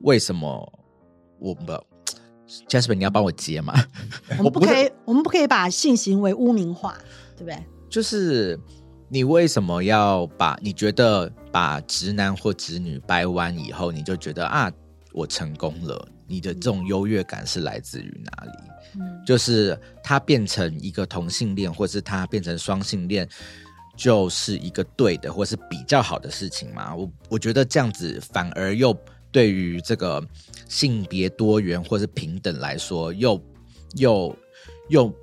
[0.00, 0.80] 为什么
[1.38, 1.72] 我不
[2.68, 3.72] Jasper，你要帮我接吗？
[4.36, 6.98] 我们不可以，我们不可以把性行为污名化，
[7.36, 7.56] 对不对？
[7.88, 8.58] 就是
[9.08, 14.72] 你为什么要把你觉得把直男或直女掰弯以后，你就觉得啊，
[15.12, 16.08] 我成功了？
[16.30, 18.52] 你的这种优越感是来自于哪里？
[18.94, 23.28] 嗯，就是他变成一个同性恋，或是他变成双性恋，
[23.96, 26.94] 就是一个对的，或是比较好的事情吗？
[26.94, 28.96] 我我觉得这样子反而又
[29.32, 30.24] 对于这个
[30.68, 33.42] 性别多元或是平等来说，又
[33.96, 34.36] 又
[34.88, 35.14] 又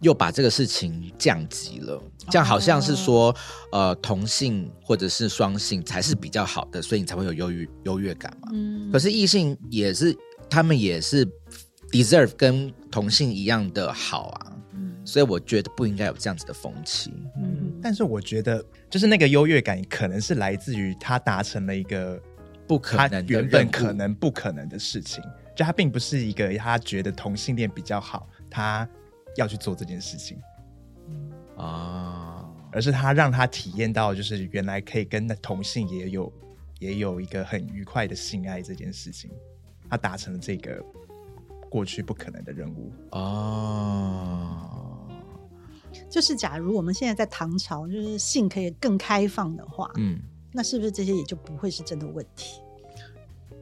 [0.00, 2.00] 又把这个事情降级了。
[2.30, 3.34] 这样好像是说，
[3.72, 8.48] 呃，同性或者是双性才是比较好的，所以你才会有优越优越感嘛。
[8.52, 10.14] 嗯可是异性也是，
[10.50, 11.26] 他们也是
[11.90, 14.94] deserve 跟同性一样的好啊，嗯。
[15.04, 17.12] 所以我觉得不应该有这样子的风气。
[17.36, 17.78] 嗯。
[17.80, 22.20] 但是我觉得，就是那个优越感，可能是来自于他达成了一个
[22.66, 25.22] 不可他能原本可能不可能的事情，
[25.54, 28.88] 就他并不是一个他觉得同性恋比较好，他
[29.36, 30.38] 要去做这件事情，
[31.56, 36.32] 啊，而是他让他体验到，就是原来可以跟那同性也有
[36.80, 39.30] 也有一个很愉快的性爱这件事情，
[39.88, 40.84] 他达成了这个
[41.70, 42.92] 过去不可能的任务。
[43.12, 45.08] 哦，
[46.08, 50.18] 就是假如我们现在在唐朝，就是性可以更开放的话，嗯，
[50.52, 52.60] 那是不是这些也就不会是真的问题？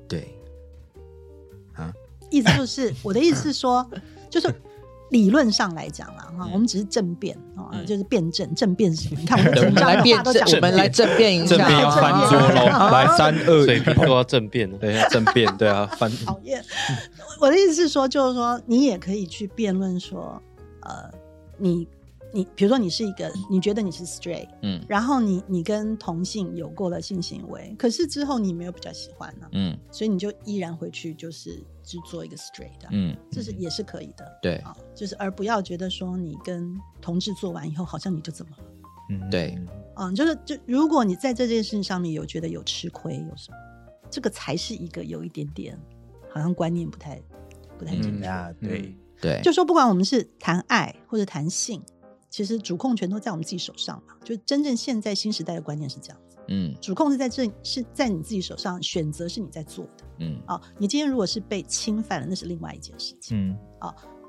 [0.08, 0.38] 对，
[1.74, 1.92] 啊，
[2.30, 3.88] 意思就是，我的意思是说，
[4.30, 4.54] 就是
[5.10, 7.86] 理论上来讲啦，哈，我们只是政辩啊，嗯。
[7.86, 9.20] 就是辩证，政辩是什么？
[9.20, 10.88] 你 看我们的们来辩证，话都讲我们来。
[10.88, 11.56] 政辩一下。
[11.56, 13.62] 正面要翻桌喽，啊 来三二。
[13.62, 14.76] 一，水平都要正变了。
[14.78, 16.10] 对，要正辩，对啊，翻。
[16.24, 16.62] 讨厌。
[17.40, 20.42] 我的意思是说，就是说，你也可以去辩论说，
[20.80, 21.10] 呃，
[21.58, 21.86] 你
[22.32, 24.80] 你，比如说你是一个，你觉得你是 straight，嗯。
[24.88, 29.78] 然后你你跟同性有过了性行为，可是之后你没有比较喜欢呢、嗯。
[29.90, 34.38] 所以你就依然回去就是只做一个 straight 的、嗯，这是也是可以的。
[34.42, 38.64] 对啊，就是而不要觉得说你跟同志做完以后，好像你就怎么了。
[39.08, 39.56] 嗯，对，
[39.94, 43.56] 嗯，就是就如果你在这件事情上面有觉得有吃亏，有什么，
[44.10, 45.78] 这个才是一个有一点点
[46.28, 47.22] 好像观念不太
[47.78, 48.26] 不太正确。
[48.26, 51.80] 啊，对，对，就说不管我们是谈爱或者谈性，
[52.28, 54.14] 其实主控权都在我们自己手上嘛。
[54.24, 63.50] 就真正现在新时代的观念是这样子，嗯主控是在这是在你自己手上，选择是你在做的嗯啊、你今天如果是被侵犯了，那是另外一件事情。
[63.50, 63.58] 嗯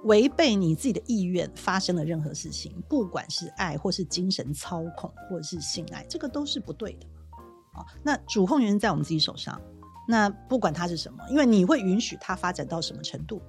[0.03, 7.81] 违背你自己的意愿发生了任何事情，不管是爱或是精神操控或者是性爱，这个都是不对的嘛。
[7.81, 9.59] 啊，那主控权在我们自己手上，
[10.07, 13.41] 那不管它是什么，因为你会允许它发展到什么程度，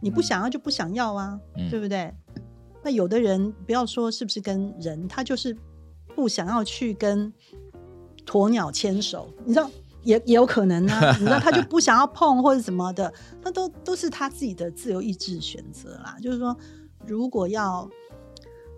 [0.00, 2.12] 你不想要就不想要啊，嗯对不对？
[2.82, 5.54] 那有的人不要说是不是跟人，他就是
[6.16, 7.32] 不想要去跟
[8.24, 9.70] 鸵鸟牵手，你知道
[10.02, 16.16] 也也有可能啊，你知道他就不想要碰或者什么的，那都都是他自己的自由意志选择啦。
[16.22, 16.56] 就是说，
[17.06, 17.88] 如果要，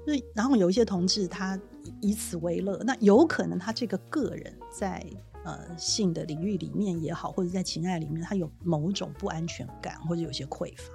[0.06, 1.58] 就然后有一些同志他
[2.00, 5.04] 以以此为乐，那有可能他这个个人在
[5.44, 10.92] 呃性的领域里面也好，或者在情爱里面，他有某种不安全感或者有些匮乏，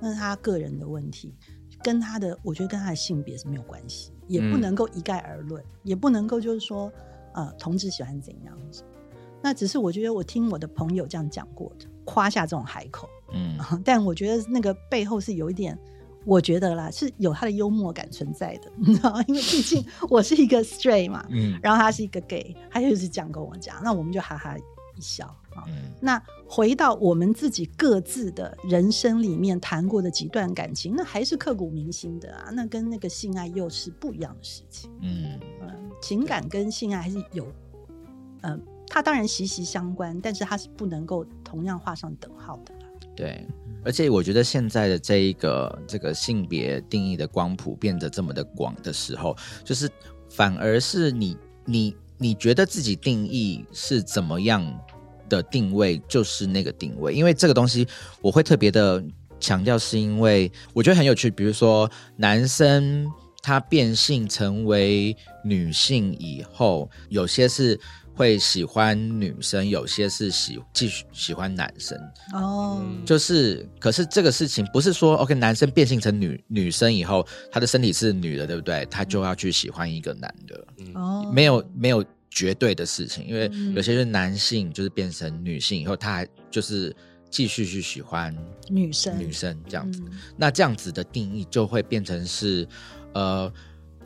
[0.00, 1.34] 那是他个人的问题，
[1.82, 6.92] 跟他的我觉得跟他的性别是没有关系，也不嗯能够一概而论，也不能够就是说
[7.34, 8.84] 呃同志喜欢怎样子。
[9.44, 15.78] 那只是我觉得我听我的朋友这样讲过的，夸下这种海口，嗯 但我觉得那个背后是有一点，
[16.24, 19.20] 我觉得啦是有他的幽默感存在的，你知道？
[19.28, 25.64] 因为毕竟我是一个 straight 嘛，嗯然后他是一个 gay，他就是这样跟我讲，那我们就哈哈一笑啊。
[25.68, 34.90] 嗯那回到我们自己各自的人生里面谈过的几段感情，那还是刻骨铭心的啊，那跟那个性爱又是不一样的事情。
[35.02, 35.68] 嗯嗯，
[36.00, 37.46] 情感跟性爱还是有，
[38.42, 38.60] 嗯、
[38.94, 42.72] 它当然息息相关，但是它是不能够同样画上等号的。
[43.16, 43.44] 对，
[43.84, 49.90] 而且我觉得现在的这一个这个性别定义的光谱变得这么的广的时候，就是
[50.30, 54.64] 反而是你你你觉得自己定义是怎么样
[55.28, 57.12] 的定位，就是那个定位。
[57.12, 57.88] 因为这个东西
[58.20, 59.04] 我会特别的
[59.40, 61.28] 强调，是因为我觉得很有趣。
[61.28, 63.10] 比如说男生
[63.42, 67.80] 他变性成为女性以后，有些是。
[68.14, 71.98] 会喜欢女生，有些是喜继续喜欢男生，
[72.32, 73.04] 哦，嗯。
[73.04, 78.86] 就是，可是这个事情不是说，OK，男生变性成女女生以后，他的身体是女的，对不对？
[78.90, 83.74] 他就要去喜欢一个男的，哦，没有没有绝对的事情，因为嗯。
[83.74, 86.94] 有些是男性就是变成女性以后，他还就是
[87.28, 88.34] 继续去喜欢
[88.70, 89.18] 女生。
[89.18, 90.00] 女生这样子。
[90.06, 92.66] 嗯那这样子的定义就会变成是，
[93.12, 93.52] 呃，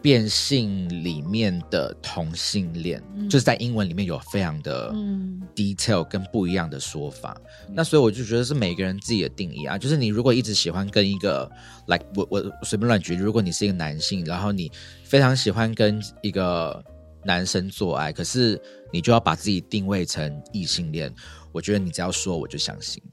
[0.01, 7.37] 变性里面的同性恋，嗯就是在英文里面有非常的嗯 detail 跟不一样的说法。
[7.73, 11.51] 那所以我就觉得是每个人自己的定义啊，就是你如果一直喜欢跟一个
[11.87, 14.71] ，like 我我随便乱举例，如果你是一个男性，然后你
[15.05, 16.83] 非常喜欢跟一个
[17.25, 18.61] 男生做爱，可是
[18.93, 21.13] 你就要把自己定位成异性恋，
[21.53, 23.03] 我觉得你只要说我就相信。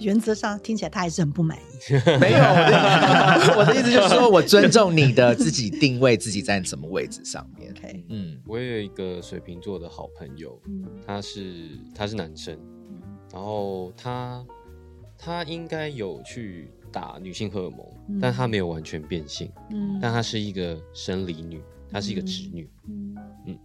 [0.00, 1.92] 原则上听起来他还是很不满意。
[2.20, 7.70] 没有，我的 我的意思就是说我尊重你的自己定位自己在什么位置上面。
[7.70, 8.38] OK，嗯。
[8.46, 10.84] 我也有一个水瓶座的好朋友，嗯。
[11.06, 12.58] 他是他是男生，
[13.32, 14.44] 然后他
[15.16, 18.18] 他应该有去打女性荷尔蒙，嗯。
[18.20, 19.98] 但他没有完全变性，嗯。
[20.02, 23.16] 但他是一个生理女，她是一个直女，嗯。
[23.46, 23.58] 嗯。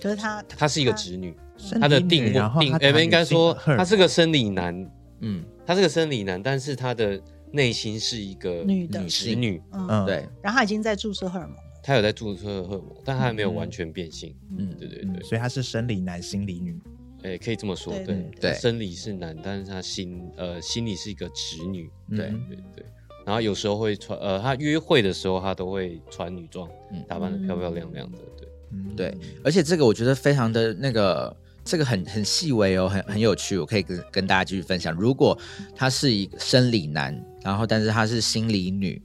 [0.00, 3.78] 可是他他是一个直女，生她的定定，他哎，应该说荷尔蒙。
[3.78, 4.88] 她是个生理男，
[5.20, 7.20] 嗯，她是个生理男，但是他的
[7.52, 9.04] 内心是一个女的。
[9.06, 11.62] 直女，嗯，嗯，对，然后他已经在注射荷尔蒙了。
[11.82, 14.68] 她有在注射荷尔蒙，但他还没有完全变性，嗯。
[14.70, 16.78] 嗯，对对对，所以他是生理男，心理女。
[17.22, 18.30] 哎，可以这么说，对对对。
[18.40, 18.54] 对。
[18.54, 22.44] 生理是男，但是他心呃心里是一个直女，对嗯。
[22.48, 22.86] 对对，
[23.24, 27.04] 然后有时候会穿，呃，他约会的时候他都会穿女装，嗯。
[27.08, 28.94] 打扮的漂漂亮亮的，对，嗯。
[28.96, 31.34] 对，而且这个我觉得非常的那个，
[31.66, 34.94] 这个很很细微哦，很很有趣，我可以跟跟大家继续分享。
[34.94, 35.36] 如果
[35.74, 39.02] 他是一个生理男，然后但是他是心理女，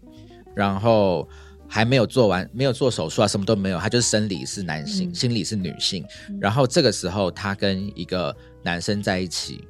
[0.54, 1.28] 然后
[1.68, 5.16] 还没有做完，没有做手术啊，什么都没有，他就是生理是男性，嗯。
[5.16, 6.38] 心理是女性，嗯。
[6.40, 9.68] 然后这个时候他跟一个男生在一起，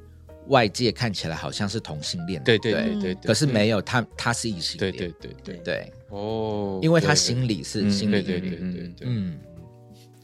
[0.48, 8.82] 外界看起来好像是同性恋，对对对可是没有，他他是异性对恋，对对对，对，哦，因为他心理是嗯心理女，对对对对。
[8.88, 9.38] 对，嗯，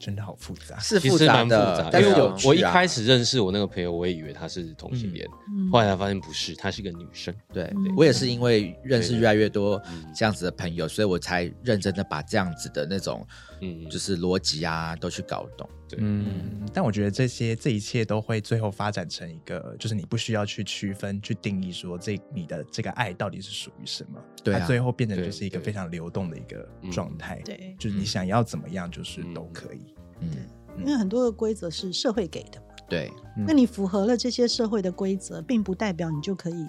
[0.09, 0.79] 真的好复杂。
[0.79, 2.37] 是其实复杂的，蛮复杂，因为我但是有啊。
[2.47, 5.71] 我一开始认识我那个朋友，我也以为他是同性恋，嗯。
[5.71, 7.35] 后来才发现不是，她是个女生。
[7.53, 13.27] 对嗯我也是因为认识越来越多嗯这样子的朋友，所以我才认真的把这样子的那种
[13.61, 15.69] 嗯，就是逻辑啊都去搞懂。
[15.87, 24.61] 对，嗯，但我觉得这些这一切都会最后发展成一个，就是你不需要去区分、去定义说这你的这个爱到底是属于什么，对啊。
[24.61, 27.75] 它最后变成就是一个非常流动的一个状态，对。
[27.79, 29.35] 就是你想要怎么样，就是嗯。
[29.35, 29.95] 都可以。
[30.21, 30.31] 嗯，
[30.79, 33.13] 因为很多的规则是社会给的嘛，对，
[33.47, 36.67] 那你符合了这些社会的规则，并不代表你就可以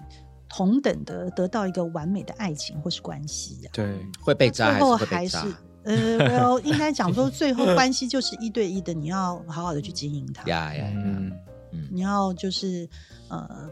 [0.50, 3.70] 同等的得到一个完美的爱情或是关系啊。
[3.74, 5.38] 对，会被渣最后还是？
[5.84, 10.43] 呃，well，应该讲说，最后关系就是一对一的，你要好好的去经营它。
[10.47, 11.02] 呀呀呀！
[11.06, 11.32] 嗯，
[11.72, 12.88] 嗯你要就是
[13.30, 13.70] 呃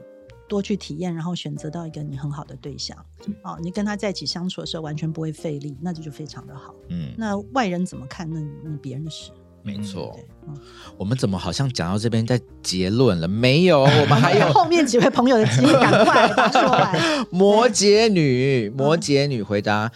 [0.48, 2.98] 多去体验，然后选择到一个你很好的对象。
[3.44, 6.74] 哦，你跟他在一起相处的时候完全不会费力，那这就非常的好。
[6.88, 9.32] 嗯，那外人怎么看，那你别人的事。
[9.68, 10.56] 没错。，嗯，
[10.98, 13.28] 我们怎么好像讲到这边在结论了？
[13.28, 17.28] 没有， 我们还有后面几位朋友的机会，赶快把它说完。
[17.30, 19.92] 摩羯女，摩羯女回答：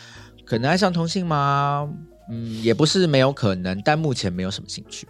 [0.45, 1.89] 可能爱上同性吗？
[2.29, 5.07] 嗯，也不是没有可能，但目前没有什么兴趣。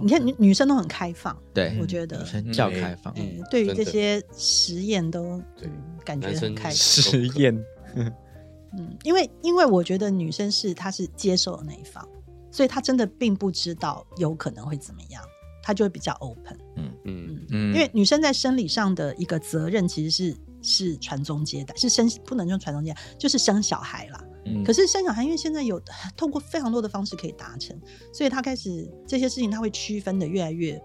[0.00, 3.12] 你看女女生都很开放，对，我觉得女生较开放。
[3.16, 5.72] 嗯嗯，对于这些实验都对嗯
[6.04, 6.72] 感觉很开放。
[6.72, 7.56] 实验，
[7.96, 8.12] 嗯，
[9.04, 12.06] 因为因为我觉得女生是她是接受的那一方，
[12.54, 15.20] 所以他真的并不知道有可能会怎么样，
[15.60, 16.56] 他就会比较 open。
[16.76, 24.24] 嗯嗯嗯因为女生在生理上的一个责任其实是是传宗接代，是生不能用传宗接代，就是生小孩啦。
[24.46, 25.82] 嗯可是生小孩，因为现在有
[26.16, 27.76] 透过非常多的方式可以达成，
[28.12, 30.80] 所以他开始这些事情，他会区分的越来越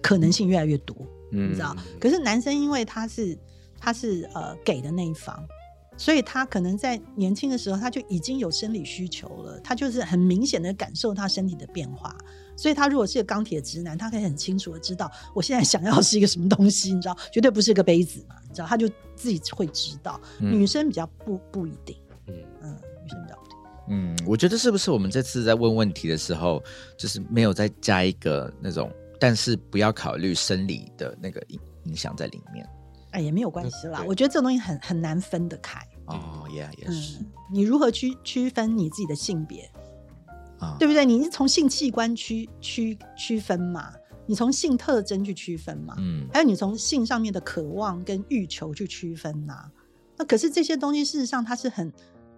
[0.00, 0.96] 可能性越来越多。
[1.32, 1.74] 你嗯知道？
[1.98, 3.36] 可是男生因为他是
[3.78, 5.44] 他是呃给的那一方，
[6.00, 12.16] 所以他可能在年轻的时候他就已经有生理需求了，他就是很明显的感受他身体的变化。
[12.56, 20.18] 所以他如果是个钢铁直男，他可以很清楚的知道我现在想要是一个什么东西，你知道，绝对不是个杯子嘛，你知道，他就自己会知道。
[20.38, 21.94] 嗯女生比较不不一定，
[22.28, 23.58] 嗯嗯，女生比较不一定。
[23.88, 26.62] 嗯，我觉得是不是我们这次在问问题的时候，
[26.96, 32.66] 就是没有再加一个那种，但是不要考虑生理的那个影影响在里面。
[33.10, 33.98] 哎，也没有关系啦。
[34.00, 35.80] 对我觉得这种东西很很难分得开。
[36.06, 39.70] 哦，也也是嗯，你如何区区分你自己的性别？
[40.58, 41.04] 啊，对不对？
[41.06, 43.92] 你是从性器官区区区分嘛？
[44.26, 45.94] 你从性特征去区分嘛？
[45.98, 49.70] 嗯还有你从性上面的渴望跟欲求去区分呐、
[50.16, 51.92] 那可是这些东西事实上它是很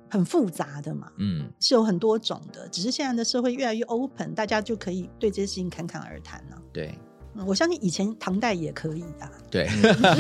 [0.09, 2.69] 很复杂的嘛，嗯是有很多种的。
[2.69, 6.99] 只是现在的社会越来越 open，大家就可以对这些事情侃侃而谈了、对，
[7.35, 9.31] 嗯我相信以前唐代也可以啊。
[9.51, 9.67] 对，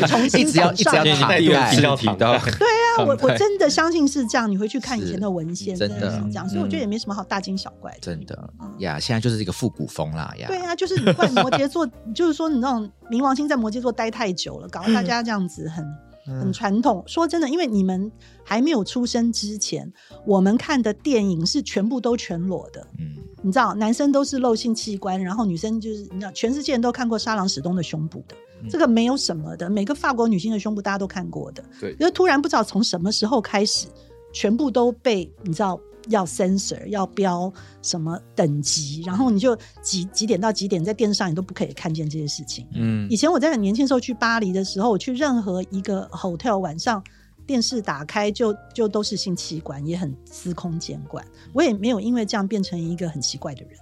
[0.08, 1.46] 重新一直要一直要赶上唐代季
[1.82, 4.50] 要唐提到代，对啊， 我我真的相信是这样。
[4.50, 7.98] 你回去看以前的文献，真的是这样，所以我觉得嗯也没什么好大惊小怪的。
[8.00, 10.46] 真的嗯呀，现在就是一个复古风啦呀。
[10.48, 15.84] 对啊，就是你怪摩羯座， 就是说你那种冥王星在摩羯座待太久了，搞得大 家这样子很
[16.26, 17.02] 很传统。
[17.06, 18.10] 说真的，因为你们
[18.44, 19.92] 还没有出生之前，
[20.26, 22.86] 我们看的电影是全部都全裸的。
[22.98, 28.36] 嗯，你知道，男生都是露性器官，然后女生就是你知道，全世界人都看过沙朗史东的胸部的，
[28.70, 29.68] 这个没有什么的。
[29.68, 33.86] 每个法国女星的胸部大家都看过的，对就突然不知道从什么时候开始，
[34.32, 42.66] 全部都被你知道要 censor 要标什么等级，然后你就几几点到几点在电视上你都不可以看见这些事情。
[42.74, 47.02] 嗯以前我在很年轻的时候去巴黎的时候，我去任何一个 hotel 晚上。
[47.44, 51.22] 电视打开就就都是性器官，也很司空见惯。
[51.52, 53.72] 我也没有因为这样变成一个很奇怪的人。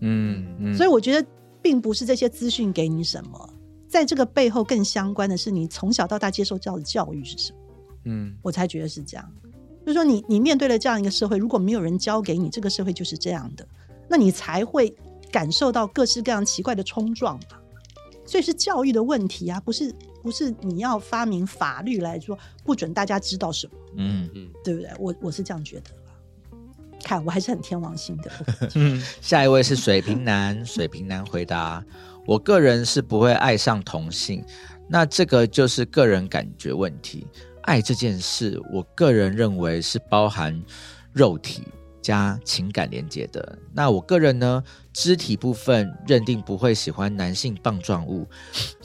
[0.00, 1.28] 嗯嗯，所以我觉得，
[1.60, 3.50] 并不是这些资讯给你什么，
[3.86, 7.58] 在这个背后更相关的是你从小到大接受到的教育是什么，
[8.06, 9.32] 嗯我才觉得是这样。
[9.90, 13.66] 就是说你，你面对了这样一个社会，如果没有人教给你，这个社会就是这样的，
[14.08, 14.94] 那你才会
[15.32, 17.58] 感受到各式各样奇怪的冲撞嘛。
[18.24, 24.88] 所以是教育的问题啊，不是不是你要发明法律来说不准大家知道什么，嗯嗯，对不对？
[25.00, 26.12] 我我是这样觉得啦。
[27.02, 28.30] 看，我还是很天王星的。
[28.76, 31.84] 嗯下一位是水瓶男，水瓶男回答：
[32.26, 34.44] 我个人是不会爱上同性，
[34.86, 37.26] 那这个就是个人感觉问题。
[37.62, 40.60] 爱这件事，我个人认为是包含
[41.12, 41.64] 肉体
[42.02, 43.58] 加情感连接的。
[43.74, 48.26] 那我个人呢，肢体部分认定不会喜欢男性棒状物，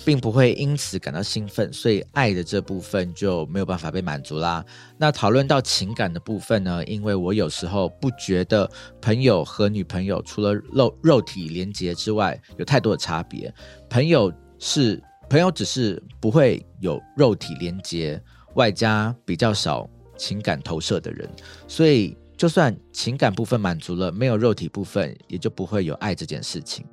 [0.04, 4.64] 并不会因此感到兴奋，所以爱的这部分就没有办法被满足啦。
[4.98, 8.70] 那讨论到情感的部分呢，因为我有时候不觉得
[9.02, 13.52] 朋友和女朋友除了肉肉体连接之外，有太多的差别。
[13.90, 18.22] 朋友是朋友，只是不会有肉体连接，
[18.56, 21.30] 外加比较少情感投射的人，
[21.68, 26.86] 所以就算情感部分满足了，没有肉体部分，也就不会有爱这件事情。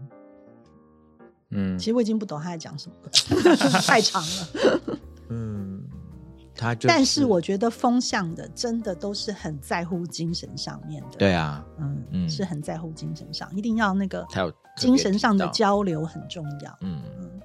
[1.54, 3.10] 嗯其实我已经不懂他在讲什么了，
[3.86, 4.98] 太长了。
[5.28, 5.84] 嗯，
[6.54, 16.78] 他就但是我觉得风向的真的都是很在乎精神上面的，对，啊，嗯嗯是很在乎精神上，一定要那个他有精神上的交流很重要。
[16.80, 17.40] 嗯嗯，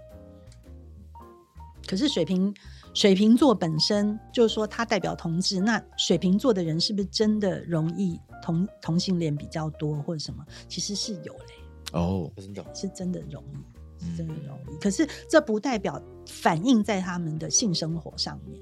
[1.85, 2.53] 可是水瓶
[2.97, 10.43] 水瓶座本身就是说它代表同志，那水瓶座的人是不是真的容易同同性恋比较多或者什么？
[10.67, 11.53] 其实是有嘞，
[11.93, 14.77] 哦，真的是真的容易，是真的嗯容易。
[14.79, 18.59] 可是这不代表反映在他们的性生活上面，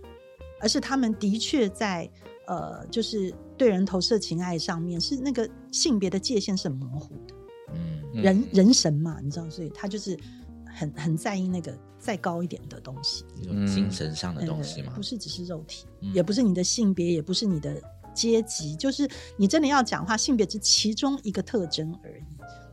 [0.60, 2.12] 而是他们的确在
[2.46, 7.36] 呃，就是对人投射情爱上面是那个性别的界限是很模糊的。
[7.74, 10.20] 嗯嗯人人神嘛，你知道，所以他就是
[10.66, 11.74] 很很在意那个
[12.06, 16.14] 再高一点的东西，一种精神上的东西嘛呃不，是只是肉体，嗯。
[16.14, 17.82] 也不是你的性别，也不是你的
[18.14, 22.24] 阶级，就是你真的要讲话，性别是其中一个特征而已。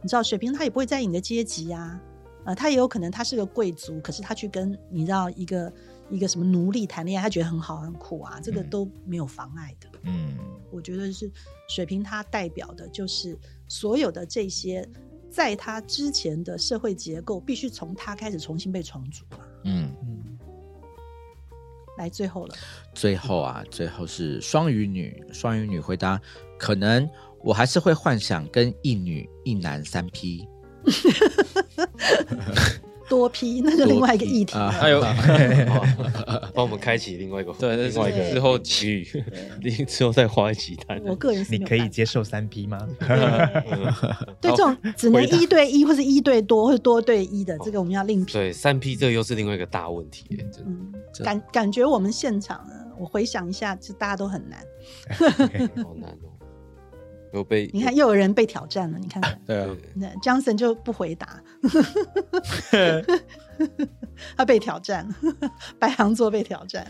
[0.02, 1.98] 你知道，水瓶他也不会在意你的阶级啊，
[2.44, 5.72] 呃，他也有可能他是个贵族，可是他去跟你知道一个
[6.10, 9.88] 一个什么奴隶谈恋爱，他觉得很好很酷啊，这个嗯都没有妨碍的。
[10.02, 10.36] 嗯。
[10.70, 11.30] 我觉得是
[11.68, 14.88] 水瓶，他代表的就是所有的这些，
[15.32, 19.38] 在他之前的社会结构必须从他开始重新被重组嘛。
[19.64, 19.90] 嗯。
[21.98, 22.54] 来，最后了，
[22.94, 26.20] 最后啊，最后是双鱼女，双鱼女回答：
[26.58, 27.08] 可能
[27.40, 30.46] 我还是会幻想跟一女一男三 P。
[33.12, 34.56] 多批那就另外一个议题。
[34.56, 35.02] 还有
[36.54, 39.04] 帮我们开启另外一个对，那另外一个之后其余，
[39.84, 40.98] 之后再花一集谈。
[41.04, 42.78] 我个人是你可以接受三批吗？
[44.40, 48.32] 对这种只能一对一或是一对多或者多对一的，这个我们要另批。
[48.32, 50.92] 对三批这又是另外一个大问题耶，真的嗯，
[51.22, 54.64] 感感觉我们现场呢，我回想一下，就大家都很难。
[55.84, 56.31] 好难哦。
[57.32, 59.38] 有被你看，又有人被挑战了，你看看。
[59.46, 61.42] 对啊，那 Johnson 就不回答，
[64.36, 65.14] 他被挑战了，
[65.78, 66.86] 白羊座被挑战。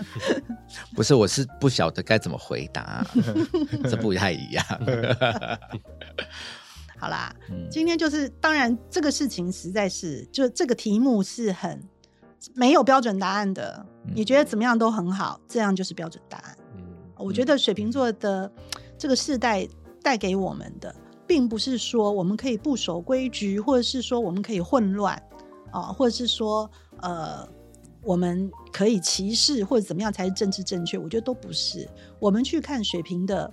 [0.97, 3.07] 不是，我是不晓得该怎么回答，
[3.85, 4.65] 这不太一样。
[6.99, 11.81] 好啦，嗯今天就是，当然这个事情实在是，就这个题目是很
[12.55, 13.87] 没有标准答案的。
[14.07, 16.57] 嗯你觉得怎么样都很好，这样就是标准答案。
[16.77, 16.83] 嗯
[17.17, 18.51] 我觉得水瓶座的
[18.99, 19.67] 这个世代
[20.03, 20.95] 带给我们的，
[21.27, 25.21] 并不是说我们可以不守规矩，或者是说我们可以混乱
[25.71, 27.49] 啊，或者是说呃
[28.03, 30.99] 我们可以歧视或者怎么样才是政治正确。
[30.99, 31.89] 我觉得都不是。
[32.19, 33.53] 我们去看水瓶的，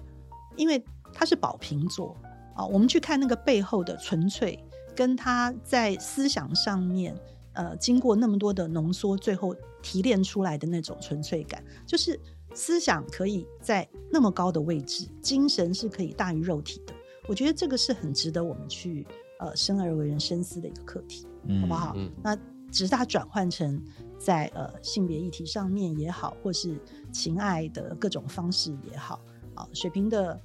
[0.56, 0.84] 因为
[1.14, 2.16] 他是宝瓶座
[2.56, 4.58] 啊，我们去看那个背后的纯粹，
[4.96, 7.16] 跟他在思想上面。
[7.54, 12.18] 呃经过那么多的浓缩，最后提炼出来的那种纯粹感，就是
[12.54, 16.94] 思想可以在那么高的位置，精神是可以大于肉体的。
[17.28, 19.06] 我觉得这个是很值得我们去
[19.40, 21.28] 呃生而为人深思的一个课题，
[21.62, 21.94] 好不好？
[21.96, 22.36] 嗯那
[22.72, 23.82] 只是它转换成
[24.20, 26.80] 在呃性别议题上面也好，或是
[27.12, 29.20] 情爱的各种方式也好，
[29.56, 30.40] 啊，水平的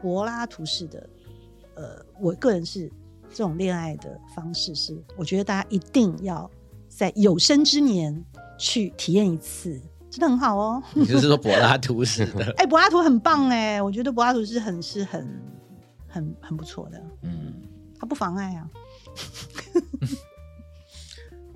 [0.00, 1.10] 柏拉图式的，
[1.74, 2.90] 呃，我个人是
[3.30, 6.50] 这种恋爱的方式是，我觉得大家一定要
[6.88, 8.22] 在有生之年
[8.58, 9.80] 去体验一次，
[10.10, 10.82] 真的很好哦。
[10.94, 15.40] 你就是说柏拉图式的， 哎、柏拉图很棒哎，我觉得柏拉图是很是很
[16.08, 17.54] 很很不错的，嗯，
[17.98, 18.68] 他不妨碍啊。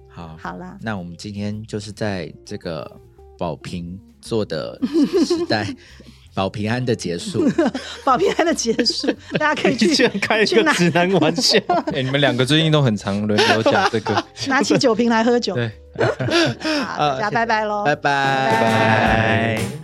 [0.09, 3.01] 好，好啦，那我们今天就是在这个
[3.37, 4.79] 宝瓶座的
[5.27, 5.75] 时代，
[6.35, 7.49] 保平安的结束。
[8.05, 9.07] 保平安的结束，
[9.39, 11.59] 大家可以去居然开个直男玩笑，
[11.95, 15.55] 哎、你们两个最近都很常轮流讲这个，拿起酒瓶来喝酒。
[15.55, 15.71] 对，
[16.85, 19.84] 好，大家拜拜喽，拜拜拜。